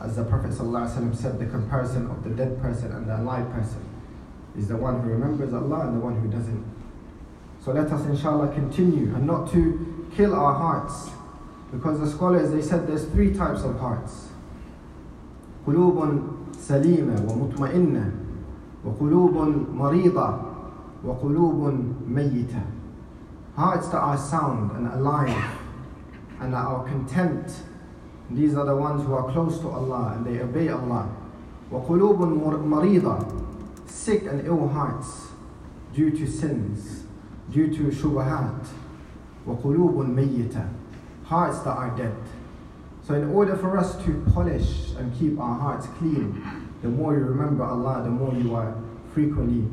As 0.00 0.16
the 0.16 0.24
Prophet 0.24 0.50
ﷺ 0.50 1.14
said, 1.14 1.38
the 1.38 1.46
comparison 1.46 2.06
of 2.10 2.24
the 2.24 2.30
dead 2.30 2.60
person 2.62 2.90
and 2.92 3.06
the 3.06 3.16
alive 3.16 3.50
person 3.52 3.84
is 4.56 4.68
the 4.68 4.76
one 4.76 5.02
who 5.02 5.10
remembers 5.10 5.52
Allah 5.52 5.86
and 5.88 5.96
the 5.96 6.00
one 6.00 6.18
who 6.20 6.28
doesn't. 6.28 6.64
So 7.64 7.72
let 7.72 7.90
us 7.92 8.06
inshallah 8.06 8.54
continue 8.54 9.14
and 9.14 9.26
not 9.26 9.50
to 9.52 10.06
kill 10.16 10.34
our 10.34 10.54
hearts. 10.54 11.10
Because 11.72 12.00
the 12.00 12.08
scholars 12.08 12.50
they 12.50 12.62
said 12.62 12.86
there's 12.86 13.06
three 13.06 13.32
types 13.34 13.62
of 13.62 13.78
hearts. 13.78 14.28
قلوب 15.66 16.22
سليمة 16.52 17.26
ومطمئنة 17.28 18.12
وقلوب 18.84 19.34
مريضة 19.74 20.50
وَقُلُوبٌ 21.04 21.94
مَيِّتَةٌ 22.08 22.62
Hearts 23.56 23.88
that 23.88 23.98
are 23.98 24.18
sound 24.18 24.72
and 24.72 24.86
alive 24.88 25.58
and 26.40 26.52
that 26.52 26.64
are 26.64 26.84
content. 26.84 27.50
These 28.30 28.54
are 28.54 28.64
the 28.64 28.76
ones 28.76 29.04
who 29.04 29.14
are 29.14 29.30
close 29.32 29.58
to 29.60 29.68
Allah 29.68 30.14
and 30.16 30.26
they 30.26 30.40
obey 30.42 30.68
Allah. 30.68 31.08
وَقُلُوبٌ 31.70 32.18
مَرِيضَةٌ 32.18 33.88
Sick 33.88 34.22
and 34.26 34.46
ill 34.46 34.68
hearts 34.68 35.28
due 35.94 36.10
to 36.10 36.26
sins, 36.26 37.03
due 37.50 37.68
to 37.68 37.84
shubahat. 37.90 38.66
وَقُلُوبٌ 39.46 40.14
مَيِّتَةٌ 40.14 40.68
Hearts 41.24 41.60
that 41.60 41.76
are 41.76 41.96
dead. 41.96 42.16
So 43.02 43.14
in 43.14 43.30
order 43.30 43.56
for 43.56 43.76
us 43.78 43.96
to 44.04 44.24
polish 44.32 44.92
and 44.98 45.12
keep 45.18 45.38
our 45.40 45.58
hearts 45.58 45.86
clean, 45.98 46.44
the 46.82 46.88
more 46.88 47.14
you 47.14 47.24
remember 47.24 47.64
Allah, 47.64 48.02
the 48.04 48.10
more 48.10 48.34
you 48.34 48.54
are 48.54 48.74
frequently 49.14 49.68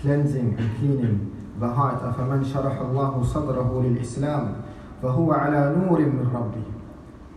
cleansing 0.00 0.56
and 0.58 0.78
cleaning 0.78 1.32
the 1.58 1.68
heart. 1.68 2.02
أفمن 2.02 2.44
شرح 2.44 2.80
الله 2.80 3.22
صدره 3.24 3.82
للإسلام 3.82 4.54
فهو 5.02 5.32
على 5.32 5.76
نور 5.76 5.98
من 6.00 6.30
ربه. 6.32 6.64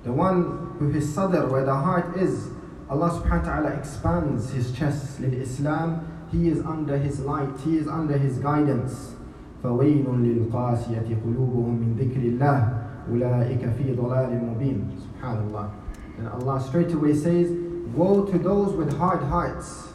The 0.03 0.11
one 0.11 0.75
who 0.79 0.89
his 0.89 1.13
sadr, 1.13 1.47
where 1.47 1.65
the 1.65 1.75
heart 1.75 2.17
is, 2.17 2.49
Allah 2.89 3.09
subhanahu 3.09 3.45
wa 3.45 3.61
ta'ala 3.61 3.69
expands 3.69 4.51
his 4.51 4.71
chest 4.71 5.21
للإسلام. 5.21 6.03
He 6.31 6.49
is 6.49 6.59
under 6.65 6.97
his 6.97 7.19
light, 7.21 7.49
he 7.63 7.77
is 7.77 7.87
under 7.87 8.17
his 8.17 8.37
guidance. 8.39 9.15
فويل 9.63 10.05
للقاسية 10.09 11.17
قلوبهم 11.25 11.73
من 11.75 11.95
ذكر 11.99 12.21
الله 12.21 12.73
أولئك 13.11 13.69
في 13.77 13.95
ضلال 13.95 14.41
مبين 14.51 14.87
سبحان 14.97 15.37
الله 15.47 15.69
and 16.17 16.27
Allah 16.29 16.61
straight 16.61 16.93
away 16.93 17.13
says 17.13 17.51
woe 17.93 18.25
to 18.25 18.37
those 18.37 18.73
with 18.73 18.97
hard 18.97 19.21
hearts 19.23 19.89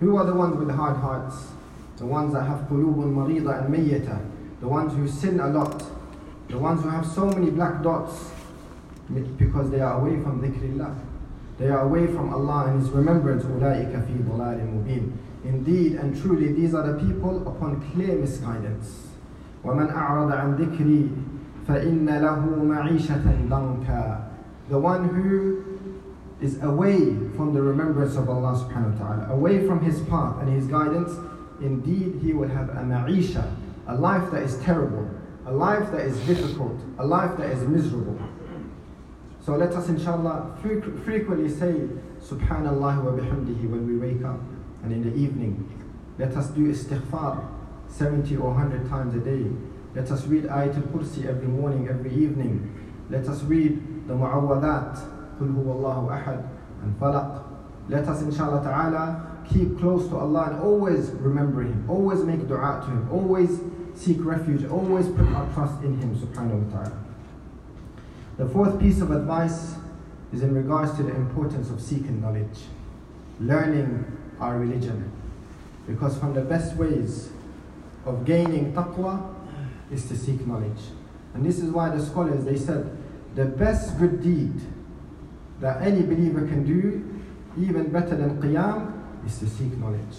who 0.00 0.16
are 0.16 0.24
the 0.24 0.34
ones 0.34 0.56
with 0.56 0.70
hard 0.70 0.96
hearts 0.96 1.50
the 2.00 2.06
ones 2.06 2.32
that 2.32 2.44
have 2.44 2.60
qulubun 2.60 3.12
marida 3.12 3.62
and 3.62 3.74
mayyata, 3.74 4.18
the 4.60 4.66
ones 4.66 4.94
who 4.94 5.06
sin 5.06 5.38
a 5.38 5.48
lot, 5.48 5.84
the 6.48 6.58
ones 6.58 6.82
who 6.82 6.88
have 6.88 7.06
so 7.06 7.26
many 7.26 7.50
black 7.50 7.82
dots 7.82 8.30
because 9.36 9.70
they 9.70 9.80
are 9.80 10.00
away 10.00 10.18
from 10.22 10.40
dhikrillah. 10.40 10.96
They 11.58 11.68
are 11.68 11.82
away 11.82 12.06
from 12.06 12.32
Allah 12.32 12.70
and 12.70 12.80
His 12.80 12.90
remembrance. 12.90 13.44
أُولَٰئِكَ 13.44 13.92
فِي 13.92 14.24
ضَلَالٍ 14.24 14.64
مُبِينٍ 14.64 15.12
Indeed 15.44 15.92
and 15.94 16.20
truly 16.20 16.52
these 16.52 16.74
are 16.74 16.92
the 16.92 16.98
people 17.04 17.46
upon 17.48 17.80
clear 17.92 18.16
misguidance. 18.16 19.08
وَمَنْ 19.64 19.92
أَعْرَضَ 19.92 20.32
عَنْ 20.32 20.58
ذِكْرِي 20.58 21.10
فإن 21.68 22.06
له 22.06 22.64
معيشة 22.64 23.48
ضنكا 23.48 24.20
The 24.70 24.78
one 24.78 25.08
who 25.08 25.64
is 26.40 26.62
away 26.62 27.16
from 27.36 27.54
the 27.54 27.60
remembrance 27.60 28.16
of 28.16 28.28
Allah 28.28 28.54
subhanahu 28.54 28.98
wa 28.98 29.06
ta'ala, 29.06 29.34
away 29.34 29.66
from 29.66 29.80
his 29.84 30.00
path 30.02 30.40
and 30.40 30.52
his 30.52 30.66
guidance, 30.66 31.12
indeed 31.60 32.20
he 32.22 32.32
will 32.32 32.48
have 32.48 32.70
a 32.70 32.82
ma'isha, 32.82 33.44
a 33.88 33.94
life 33.94 34.30
that 34.30 34.42
is 34.42 34.56
terrible, 34.58 35.08
a 35.46 35.52
life 35.52 35.90
that 35.92 36.00
is 36.00 36.18
difficult, 36.20 36.80
a 36.98 37.06
life 37.06 37.36
that 37.36 37.50
is 37.50 37.62
miserable. 37.68 38.18
So 39.44 39.56
let 39.56 39.72
us 39.72 39.88
inshallah 39.88 40.56
frequently 40.62 41.48
say 41.48 41.88
subhanallah 42.22 43.04
wa 43.04 43.12
bihamdihi 43.12 43.68
when 43.68 43.86
we 43.86 43.96
wake 43.96 44.24
up 44.24 44.40
and 44.85 44.93
in 44.93 45.09
the 45.09 45.17
evening. 45.17 45.71
Let 46.17 46.35
us 46.37 46.47
do 46.49 46.71
istighfar 46.71 47.45
70 47.89 48.37
or 48.37 48.51
100 48.51 48.87
times 48.87 49.15
a 49.15 49.19
day. 49.19 49.45
Let 49.95 50.11
us 50.11 50.25
read 50.27 50.43
Ayatul 50.45 50.87
Kursi 50.91 51.25
every 51.25 51.47
morning, 51.47 51.87
every 51.87 52.13
evening. 52.13 52.71
Let 53.09 53.27
us 53.27 53.41
read 53.43 54.07
the 54.07 54.13
Mu'awwadat, 54.13 55.39
Qul 55.39 55.57
Allahu 55.57 56.07
Ahad, 56.07 56.47
and 56.83 56.99
Falaq. 56.99 57.43
Let 57.89 58.07
us 58.07 58.21
inshallah 58.21 58.63
ta'ala 58.63 59.43
keep 59.51 59.79
close 59.79 60.07
to 60.09 60.17
Allah 60.17 60.49
and 60.51 60.61
always 60.61 61.11
remember 61.11 61.61
Him, 61.61 61.85
always 61.89 62.23
make 62.23 62.47
dua 62.47 62.81
to 62.83 62.91
Him, 62.91 63.09
always 63.11 63.59
seek 63.93 64.17
refuge, 64.19 64.65
always 64.69 65.07
put 65.07 65.27
our 65.29 65.51
trust 65.53 65.83
in 65.83 65.99
Him 65.99 66.15
subhanahu 66.15 66.71
wa 66.71 66.77
ta'ala. 66.81 67.03
The 68.37 68.47
fourth 68.49 68.79
piece 68.79 69.01
of 69.01 69.11
advice 69.11 69.75
is 70.33 70.41
in 70.41 70.53
regards 70.53 70.95
to 70.97 71.03
the 71.03 71.15
importance 71.15 71.69
of 71.69 71.79
seeking 71.79 72.21
knowledge, 72.21 72.65
learning 73.39 74.03
our 74.39 74.57
religion. 74.57 75.11
Because 75.87 76.17
from 76.17 76.33
the 76.33 76.41
best 76.41 76.75
ways 76.75 77.29
of 78.05 78.25
gaining 78.25 78.73
taqwa 78.73 79.33
is 79.91 80.07
to 80.07 80.17
seek 80.17 80.45
knowledge. 80.47 80.81
And 81.33 81.45
this 81.45 81.59
is 81.59 81.69
why 81.69 81.89
the 81.89 82.03
scholars 82.03 82.45
they 82.45 82.57
said 82.57 82.95
the 83.35 83.45
best 83.45 83.99
good 83.99 84.23
deed 84.23 84.53
that 85.59 85.81
any 85.81 86.01
believer 86.01 86.47
can 86.47 86.65
do, 86.65 87.21
even 87.61 87.91
better 87.91 88.15
than 88.15 88.41
qiyam, 88.41 88.93
is 89.25 89.37
to 89.39 89.47
seek 89.47 89.77
knowledge. 89.77 90.17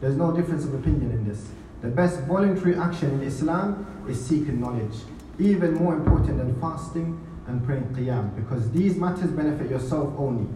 There's 0.00 0.16
no 0.16 0.32
difference 0.32 0.64
of 0.64 0.74
opinion 0.74 1.10
in 1.10 1.28
this. 1.28 1.48
The 1.82 1.88
best 1.88 2.20
voluntary 2.20 2.76
action 2.76 3.10
in 3.10 3.22
Islam 3.22 3.86
is 4.08 4.24
seeking 4.24 4.60
knowledge. 4.60 4.94
Even 5.38 5.74
more 5.74 5.94
important 5.94 6.38
than 6.38 6.58
fasting 6.60 7.20
and 7.46 7.64
praying 7.64 7.84
qiyam 7.94 8.34
because 8.36 8.70
these 8.70 8.96
matters 8.96 9.30
benefit 9.30 9.70
yourself 9.70 10.14
only. 10.16 10.48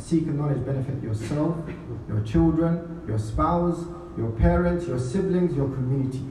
Seeking 0.00 0.38
knowledge 0.38 0.64
benefit 0.64 1.02
yourself, 1.02 1.56
your 2.08 2.20
children, 2.22 3.02
your 3.06 3.18
spouse, 3.18 3.84
your 4.16 4.30
parents, 4.30 4.86
your 4.86 4.98
siblings, 4.98 5.54
your 5.54 5.68
community. 5.68 6.24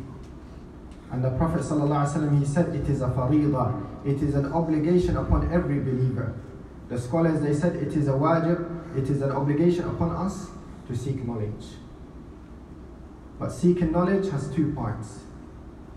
And 1.11 1.23
the 1.23 1.31
Prophet 1.31 1.61
ﷺ, 1.61 2.39
he 2.39 2.45
said 2.45 2.75
it 2.75 2.89
is 2.89 3.01
a 3.01 3.07
faridah, 3.07 4.05
it 4.05 4.21
is 4.21 4.35
an 4.35 4.51
obligation 4.51 5.17
upon 5.17 5.51
every 5.53 5.79
believer. 5.79 6.35
The 6.89 6.99
scholars 6.99 7.41
they 7.41 7.53
said 7.53 7.75
it 7.75 7.93
is 7.93 8.07
a 8.07 8.11
wajib, 8.11 8.97
it 8.97 9.09
is 9.09 9.21
an 9.21 9.31
obligation 9.31 9.85
upon 9.85 10.11
us 10.15 10.47
to 10.87 10.95
seek 10.95 11.23
knowledge. 11.25 11.65
But 13.39 13.51
seeking 13.51 13.91
knowledge 13.91 14.29
has 14.31 14.53
two 14.53 14.73
parts. 14.73 15.19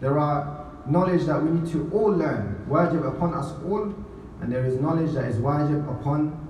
There 0.00 0.18
are 0.18 0.70
knowledge 0.86 1.24
that 1.24 1.42
we 1.42 1.50
need 1.50 1.72
to 1.72 1.90
all 1.92 2.10
learn, 2.10 2.64
wajib 2.68 3.06
upon 3.06 3.34
us 3.34 3.52
all, 3.64 3.94
and 4.40 4.52
there 4.52 4.64
is 4.64 4.80
knowledge 4.80 5.12
that 5.12 5.24
is 5.24 5.36
wajib 5.36 6.00
upon 6.00 6.41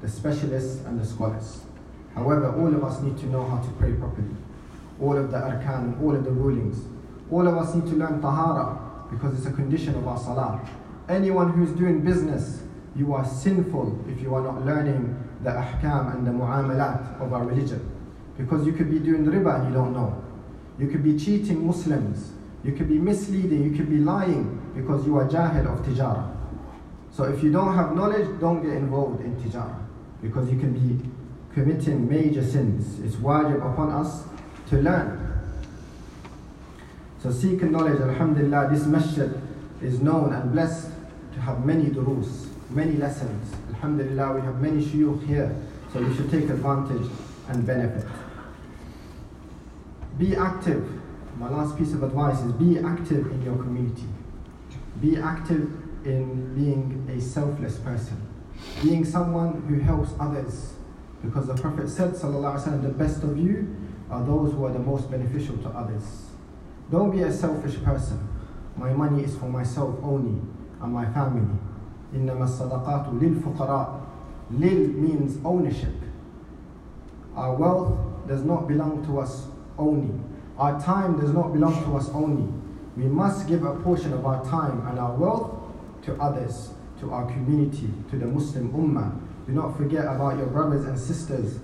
the 0.00 0.08
specialists 0.08 0.84
and 0.86 1.00
the 1.00 1.06
scholars. 1.06 1.62
However, 2.14 2.54
all 2.54 2.68
of 2.68 2.82
us 2.84 3.00
need 3.00 3.18
to 3.18 3.26
know 3.26 3.44
how 3.44 3.58
to 3.58 3.68
pray 3.72 3.92
properly. 3.92 4.34
All 5.00 5.16
of 5.16 5.30
the 5.30 5.38
arkan, 5.38 6.00
all 6.02 6.14
of 6.14 6.24
the 6.24 6.30
rulings. 6.30 6.84
All 7.30 7.46
of 7.46 7.56
us 7.56 7.74
need 7.74 7.86
to 7.90 7.96
learn 7.96 8.20
tahara 8.20 8.78
because 9.10 9.36
it's 9.38 9.46
a 9.46 9.52
condition 9.52 9.94
of 9.94 10.06
our 10.06 10.18
salah. 10.18 10.60
Anyone 11.08 11.52
who's 11.52 11.70
doing 11.72 12.00
business, 12.00 12.62
you 12.96 13.14
are 13.14 13.24
sinful 13.24 14.04
if 14.08 14.20
you 14.20 14.34
are 14.34 14.42
not 14.42 14.64
learning 14.64 15.16
the 15.42 15.50
ahkam 15.50 16.14
and 16.14 16.26
the 16.26 16.30
mu'amalat 16.30 17.20
of 17.20 17.32
our 17.32 17.44
religion. 17.44 17.90
Because 18.36 18.66
you 18.66 18.72
could 18.72 18.90
be 18.90 18.98
doing 18.98 19.24
riba 19.24 19.60
and 19.60 19.68
you 19.68 19.74
don't 19.74 19.92
know. 19.92 20.22
You 20.78 20.88
could 20.88 21.04
be 21.04 21.18
cheating 21.18 21.66
Muslims 21.66 22.32
you 22.64 22.72
could 22.72 22.88
be 22.88 22.98
misleading, 22.98 23.64
you 23.64 23.76
could 23.76 23.88
be 23.88 23.98
lying 23.98 24.60
because 24.74 25.06
you 25.06 25.16
are 25.16 25.28
jahil 25.28 25.72
of 25.72 25.84
tijara. 25.86 26.36
So 27.10 27.24
if 27.24 27.42
you 27.42 27.52
don't 27.52 27.74
have 27.74 27.94
knowledge, 27.94 28.28
don't 28.40 28.62
get 28.62 28.72
involved 28.72 29.20
in 29.20 29.36
tijara 29.36 29.87
because 30.22 30.50
you 30.50 30.58
can 30.58 30.72
be 30.72 31.08
committing 31.54 32.08
major 32.08 32.44
sins. 32.44 33.00
It's 33.00 33.16
wajib 33.16 33.72
upon 33.72 33.90
us 33.90 34.24
to 34.70 34.76
learn. 34.76 35.24
So 37.22 37.32
seeking 37.32 37.72
knowledge, 37.72 38.00
alhamdulillah, 38.00 38.68
this 38.72 38.86
masjid 38.86 39.40
is 39.82 40.00
known 40.00 40.32
and 40.32 40.52
blessed 40.52 40.90
to 41.34 41.40
have 41.40 41.64
many 41.64 41.90
durus, 41.90 42.48
many 42.70 42.92
lessons. 42.92 43.54
Alhamdulillah, 43.68 44.34
we 44.34 44.40
have 44.42 44.60
many 44.60 44.84
shuyukh 44.84 45.26
here, 45.26 45.54
so 45.92 46.02
we 46.02 46.14
should 46.14 46.30
take 46.30 46.48
advantage 46.48 47.10
and 47.48 47.66
benefit. 47.66 48.06
Be 50.18 50.36
active 50.36 50.98
my 51.38 51.48
last 51.48 51.78
piece 51.78 51.92
of 51.92 52.02
advice 52.02 52.40
is 52.40 52.52
be 52.52 52.80
active 52.80 53.30
in 53.30 53.42
your 53.42 53.56
community. 53.56 54.06
Be 55.00 55.16
active 55.18 55.70
in 56.04 56.52
being 56.56 57.08
a 57.08 57.20
selfless 57.20 57.78
person, 57.78 58.20
being 58.81 59.05
someone 59.05 59.63
who 59.67 59.79
helps 59.79 60.11
others. 60.19 60.73
Because 61.23 61.47
the 61.47 61.55
Prophet 61.55 61.87
said, 61.89 62.11
Wasallam, 62.11 62.81
the 62.83 62.89
best 62.89 63.23
of 63.23 63.37
you 63.37 63.75
are 64.09 64.23
those 64.23 64.53
who 64.53 64.65
are 64.65 64.71
the 64.71 64.79
most 64.79 65.09
beneficial 65.09 65.57
to 65.59 65.69
others. 65.69 66.25
Don't 66.91 67.11
be 67.11 67.21
a 67.21 67.31
selfish 67.31 67.81
person. 67.83 68.27
My 68.75 68.91
money 68.91 69.23
is 69.23 69.35
for 69.35 69.45
myself 69.45 69.97
only 70.03 70.41
and 70.81 70.93
my 70.93 71.05
family. 71.13 71.57
إنما 72.13 72.47
الصدقات 72.47 73.19
للفقراء. 73.19 74.01
Lil 74.51 74.87
means 74.89 75.37
ownership. 75.45 75.95
Our 77.35 77.55
wealth 77.55 77.97
does 78.27 78.43
not 78.43 78.67
belong 78.67 79.05
to 79.05 79.19
us 79.19 79.47
only. 79.77 80.13
Our 80.57 80.79
time 80.79 81.19
does 81.19 81.31
not 81.31 81.53
belong 81.53 81.83
to 81.85 81.97
us 81.97 82.09
only. 82.09 82.51
We 82.95 83.05
must 83.05 83.47
give 83.47 83.63
a 83.63 83.75
portion 83.75 84.13
of 84.13 84.25
our 84.25 84.45
time 84.45 84.85
and 84.87 84.99
our 84.99 85.15
wealth 85.15 85.51
to 86.03 86.15
others, 86.21 86.69
to 87.00 87.10
our 87.12 87.26
community, 87.30 87.90
to 88.10 88.16
the 88.16 88.26
Muslim 88.26 88.72
Ummah. 88.72 89.18
Do 89.46 89.52
not 89.52 89.76
forget 89.76 90.04
about 90.04 90.36
your 90.36 90.46
brothers 90.46 90.84
and 90.84 90.98
sisters 90.98 91.58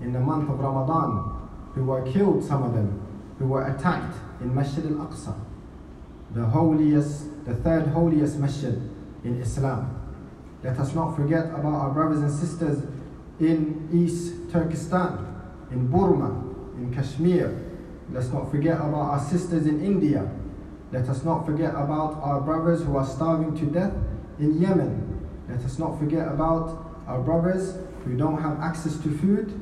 in 0.00 0.12
the 0.12 0.20
month 0.20 0.50
of 0.50 0.58
Ramadan 0.58 1.48
who 1.74 1.84
were 1.84 2.02
killed, 2.10 2.44
some 2.44 2.62
of 2.62 2.74
them, 2.74 3.00
who 3.38 3.46
were 3.46 3.66
attacked 3.66 4.16
in 4.40 4.54
Masjid 4.54 4.84
al-Aqsa, 4.86 5.34
the 6.34 6.44
holiest, 6.44 7.44
the 7.44 7.54
third 7.54 7.86
holiest 7.88 8.38
masjid 8.38 8.74
in 9.24 9.40
Islam. 9.40 9.94
Let 10.62 10.78
us 10.78 10.94
not 10.94 11.14
forget 11.14 11.46
about 11.46 11.74
our 11.74 11.90
brothers 11.90 12.18
and 12.18 12.30
sisters 12.30 12.84
in 13.38 13.88
East 13.92 14.50
Turkestan, 14.50 15.24
in 15.70 15.86
Burma, 15.88 16.44
in 16.76 16.92
Kashmir, 16.92 17.68
Let's 18.10 18.28
not 18.28 18.50
forget 18.50 18.78
about 18.78 19.10
our 19.10 19.20
sisters 19.20 19.66
in 19.66 19.84
India. 19.84 20.30
Let 20.92 21.08
us 21.08 21.24
not 21.24 21.44
forget 21.44 21.70
about 21.70 22.20
our 22.22 22.40
brothers 22.40 22.82
who 22.82 22.96
are 22.96 23.06
starving 23.06 23.56
to 23.58 23.66
death 23.66 23.92
in 24.38 24.60
Yemen. 24.60 25.26
Let 25.48 25.64
us 25.64 25.78
not 25.78 25.98
forget 25.98 26.28
about 26.28 26.94
our 27.06 27.20
brothers 27.20 27.76
who 28.04 28.16
don't 28.16 28.40
have 28.40 28.60
access 28.60 28.96
to 28.98 29.18
food 29.18 29.52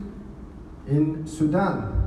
in 0.89 1.27
Sudan. 1.27 2.03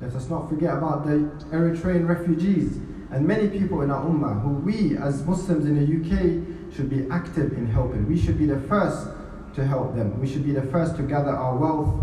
Let 0.00 0.14
us 0.14 0.28
not 0.28 0.48
forget 0.48 0.76
about 0.76 1.06
the 1.06 1.30
Eritrean 1.50 2.08
refugees 2.08 2.78
and 3.12 3.26
many 3.26 3.48
people 3.48 3.82
in 3.82 3.90
our 3.90 4.04
ummah 4.04 4.40
who 4.42 4.48
we 4.48 4.96
as 4.96 5.24
Muslims 5.24 5.66
in 5.66 5.76
the 5.76 5.84
UK 5.84 6.74
should 6.74 6.88
be 6.88 7.06
active 7.10 7.52
in 7.52 7.66
helping. 7.66 8.08
We 8.08 8.18
should 8.18 8.38
be 8.38 8.46
the 8.46 8.60
first 8.62 9.06
to 9.54 9.64
help 9.64 9.94
them. 9.94 10.18
We 10.18 10.26
should 10.26 10.44
be 10.44 10.52
the 10.52 10.62
first 10.62 10.96
to 10.96 11.02
gather 11.02 11.30
our 11.30 11.56
wealth 11.56 11.94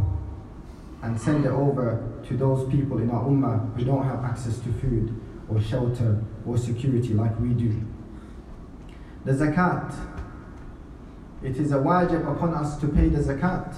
and 1.01 1.19
send 1.19 1.45
it 1.45 1.51
over 1.51 2.21
to 2.27 2.37
those 2.37 2.69
people 2.69 2.99
in 2.99 3.09
our 3.09 3.25
ummah 3.25 3.75
who 3.75 3.85
don't 3.85 4.03
have 4.03 4.23
access 4.23 4.59
to 4.59 4.71
food 4.73 5.19
or 5.49 5.59
shelter 5.59 6.23
or 6.45 6.57
security 6.57 7.13
like 7.13 7.37
we 7.39 7.49
do. 7.49 7.83
The 9.25 9.33
zakat. 9.33 9.93
It 11.43 11.57
is 11.57 11.71
a 11.71 11.75
wajib 11.75 12.31
upon 12.31 12.53
us 12.53 12.77
to 12.79 12.87
pay 12.87 13.09
the 13.09 13.19
zakat. 13.19 13.75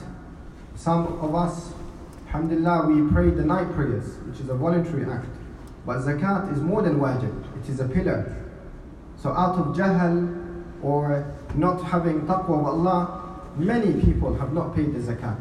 Some 0.76 1.08
of 1.20 1.36
us, 1.36 1.74
alhamdulillah, 2.28 2.88
we 2.88 3.12
pray 3.12 3.30
the 3.30 3.46
night 3.46 3.72
prayers, 3.74 4.18
which 4.28 4.40
is 4.40 4.50
a 4.50 4.56
voluntary 4.56 5.06
act. 5.12 5.28
But 5.86 6.00
zakat 6.00 6.52
is 6.54 6.60
more 6.60 6.82
than 6.82 7.00
wajib, 7.00 7.64
it 7.64 7.70
is 7.70 7.80
a 7.80 7.88
pillar. 7.88 8.36
So 9.18 9.30
out 9.30 9.58
of 9.60 9.76
jahal 9.76 10.38
or 10.82 11.32
not 11.56 11.84
having 11.84 12.22
taqwa 12.22 12.60
of 12.60 12.66
Allah, 12.66 13.40
many 13.58 14.02
people 14.02 14.34
have 14.36 14.54
not 14.54 14.76
paid 14.76 14.94
the 14.94 15.00
zakat 15.00 15.40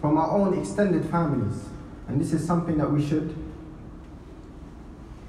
from 0.00 0.18
our 0.18 0.30
own 0.30 0.58
extended 0.58 1.04
families. 1.10 1.68
And 2.08 2.20
this 2.20 2.34
is 2.34 2.46
something 2.46 2.76
that 2.76 2.90
we 2.90 3.06
should 3.06 3.34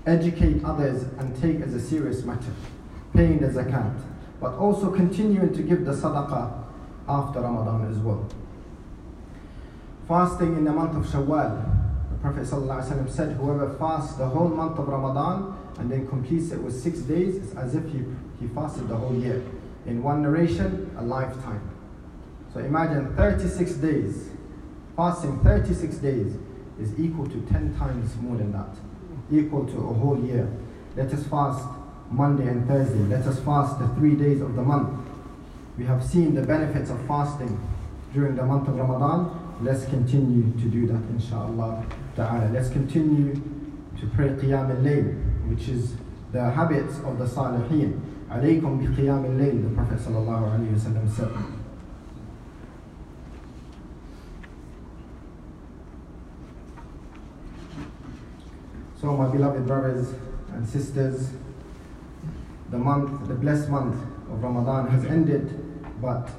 educate 0.05 0.63
others 0.63 1.03
and 1.17 1.41
take 1.41 1.61
as 1.61 1.73
a 1.73 1.79
serious 1.79 2.23
matter, 2.23 2.51
paying 3.15 3.39
the 3.39 3.47
zakat, 3.47 3.99
but 4.39 4.53
also 4.55 4.91
continuing 4.91 5.53
to 5.53 5.61
give 5.61 5.85
the 5.85 5.91
sadaqah 5.93 6.63
after 7.07 7.41
Ramadan 7.41 7.89
as 7.89 7.97
well. 7.97 8.27
Fasting 10.07 10.57
in 10.57 10.65
the 10.65 10.71
month 10.71 10.95
of 10.95 11.11
Shawwal. 11.11 11.71
The 12.11 12.17
Prophet 12.17 12.43
ﷺ 12.43 13.09
said, 13.09 13.37
Whoever 13.37 13.73
fasts 13.77 14.15
the 14.15 14.27
whole 14.27 14.49
month 14.49 14.77
of 14.77 14.87
Ramadan 14.87 15.57
and 15.79 15.91
then 15.91 16.07
completes 16.07 16.51
it 16.51 16.61
with 16.61 16.79
six 16.79 16.99
days, 16.99 17.37
it's 17.37 17.55
as 17.55 17.75
if 17.75 17.83
he, 17.85 18.03
he 18.39 18.47
fasted 18.53 18.87
the 18.87 18.95
whole 18.95 19.15
year. 19.15 19.41
In 19.85 20.01
one 20.01 20.21
narration, 20.21 20.95
a 20.97 21.03
lifetime. 21.03 21.69
So 22.53 22.59
imagine 22.59 23.15
36 23.15 23.73
days. 23.73 24.29
Fasting 24.95 25.39
36 25.41 25.97
days 25.97 26.35
is 26.79 26.99
equal 26.99 27.25
to 27.27 27.41
10 27.51 27.75
times 27.77 28.15
more 28.17 28.37
than 28.37 28.51
that, 28.53 28.75
equal 29.31 29.65
to 29.65 29.77
a 29.77 29.93
whole 29.93 30.19
year. 30.23 30.49
Let 30.95 31.11
us 31.13 31.23
fast 31.27 31.67
Monday 32.11 32.47
and 32.47 32.67
Thursday. 32.67 32.99
Let 32.99 33.25
us 33.25 33.39
fast 33.39 33.79
the 33.79 33.87
three 33.95 34.15
days 34.15 34.41
of 34.41 34.55
the 34.55 34.61
month. 34.61 34.89
We 35.77 35.85
have 35.85 36.03
seen 36.03 36.35
the 36.35 36.41
benefits 36.41 36.89
of 36.89 37.05
fasting 37.07 37.59
during 38.13 38.35
the 38.35 38.45
month 38.45 38.67
of 38.67 38.75
Ramadan. 38.75 39.57
Let's 39.61 39.85
continue 39.85 40.51
to 40.61 40.69
do 40.69 40.87
that, 40.87 41.01
inshallah 41.11 41.85
ta'ala. 42.15 42.49
Let's 42.51 42.69
continue 42.69 43.33
to 43.33 44.07
pray 44.13 44.29
Qiyam 44.29 44.69
al-Layl, 44.69 45.49
which 45.49 45.67
is 45.67 45.95
the 46.31 46.49
habits 46.51 46.97
of 46.99 47.17
the 47.17 47.25
Salihin. 47.25 47.99
Alaykum 48.29 48.79
bi 48.79 49.01
Qiyam 49.01 49.23
al-Layl, 49.25 49.69
the 49.69 49.75
Prophet 49.75 49.99
sallallahu 49.99 50.59
alayhi 50.59 50.73
wa 50.73 51.09
said. 51.09 51.31
So, 58.99 59.15
my 59.15 59.29
beloved 59.29 59.67
brothers 59.67 60.13
and 60.53 60.67
sisters, 60.67 61.29
the 62.70 62.78
month, 62.78 63.28
the 63.28 63.34
blessed 63.34 63.68
month 63.68 63.96
of 64.30 64.42
Ramadan 64.42 64.88
has 64.88 65.04
ended, 65.04 65.58
but 66.00 66.30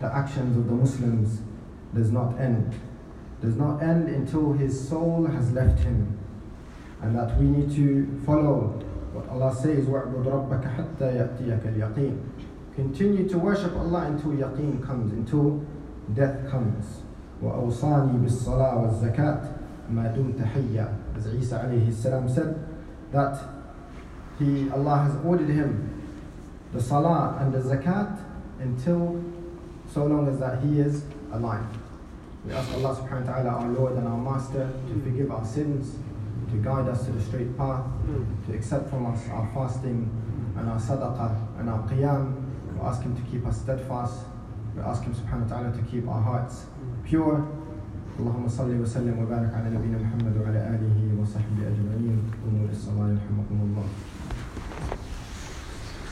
the 0.00 0.14
actions 0.14 0.56
of 0.56 0.66
the 0.66 0.74
Muslims 0.74 1.40
does 1.94 2.10
not 2.10 2.38
end. 2.40 2.74
Does 3.40 3.56
not 3.56 3.82
end 3.82 4.08
until 4.08 4.52
his 4.54 4.88
soul 4.88 5.26
has 5.26 5.52
left 5.52 5.80
him. 5.80 6.18
And 7.02 7.16
that 7.16 7.36
we 7.38 7.46
need 7.46 7.74
to 7.76 8.20
follow 8.24 8.80
what 9.12 9.28
Allah 9.28 9.54
says, 9.54 9.84
وَعْبُدْ 9.84 10.24
رَبَّكَ 10.24 10.74
حَتَّى 10.76 11.16
يَأْتِيَكَ 11.16 11.76
الْيَقِينَ 11.76 12.18
Continue 12.74 13.28
to 13.28 13.38
worship 13.38 13.76
Allah 13.76 14.06
until 14.06 14.32
yaqeen 14.32 14.84
comes, 14.84 15.12
until 15.12 15.64
death 16.14 16.50
comes. 16.50 17.02
وَأَوْصَانِي 17.42 18.24
بِالصَّلَاةِ 18.24 18.74
وَالزَّكَاةِ 18.80 19.52
مَا 19.92 20.16
دُمْتَ 20.16 20.40
حَيًّا 20.40 21.16
As 21.16 21.26
Isa 21.26 21.58
alayhi 21.58 21.92
salam 21.92 22.28
said, 22.28 22.58
that 23.12 23.38
he, 24.39 24.69
Allah 24.71 24.99
has 24.99 25.25
ordered 25.25 25.49
him 25.49 26.01
the 26.73 26.81
salah 26.81 27.37
and 27.39 27.53
the 27.53 27.59
zakat 27.59 28.19
until 28.59 29.23
so 29.91 30.05
long 30.05 30.27
as 30.27 30.39
that 30.39 30.61
he 30.63 30.79
is 30.79 31.03
alive. 31.31 31.65
We 32.45 32.53
ask 32.53 32.71
Allah 32.73 32.95
subhanahu 32.95 33.25
wa 33.25 33.33
ta'ala, 33.33 33.49
our 33.49 33.67
Lord 33.69 33.93
and 33.97 34.07
our 34.07 34.17
Master, 34.17 34.71
to 34.87 35.01
forgive 35.01 35.31
our 35.31 35.45
sins, 35.45 35.97
to 36.51 36.57
guide 36.57 36.87
us 36.87 37.05
to 37.05 37.11
the 37.11 37.21
straight 37.21 37.57
path, 37.57 37.83
to 38.47 38.53
accept 38.53 38.89
from 38.89 39.05
us 39.07 39.27
our 39.29 39.49
fasting 39.53 40.09
and 40.55 40.69
our 40.69 40.79
sadaqah 40.79 41.59
and 41.59 41.69
our 41.69 41.81
qiyam. 41.89 42.41
We 42.73 42.79
ask 42.81 43.01
Him 43.01 43.15
to 43.15 43.21
keep 43.29 43.45
us 43.45 43.59
steadfast. 43.59 44.23
We 44.75 44.81
ask 44.81 45.03
Him 45.03 45.13
subhanahu 45.13 45.49
wa 45.49 45.57
ta'ala 45.57 45.75
to 45.75 45.83
keep 45.91 46.07
our 46.07 46.21
hearts 46.21 46.65
pure. 47.03 47.45
اللهم 48.19 48.47
صل 48.47 48.71
وسلم 48.83 49.15
وبارك 49.15 49.51
على 49.55 49.67
نبينا 49.75 49.97
محمد 50.03 50.35
وعلى 50.43 50.59
آله 50.75 50.97
وصحبه 51.21 51.63
أجمعين. 51.71 52.19
قوموا 52.43 52.67
للصلاه 52.67 53.07
يرحمكم 53.15 53.57
الله. 53.63 53.87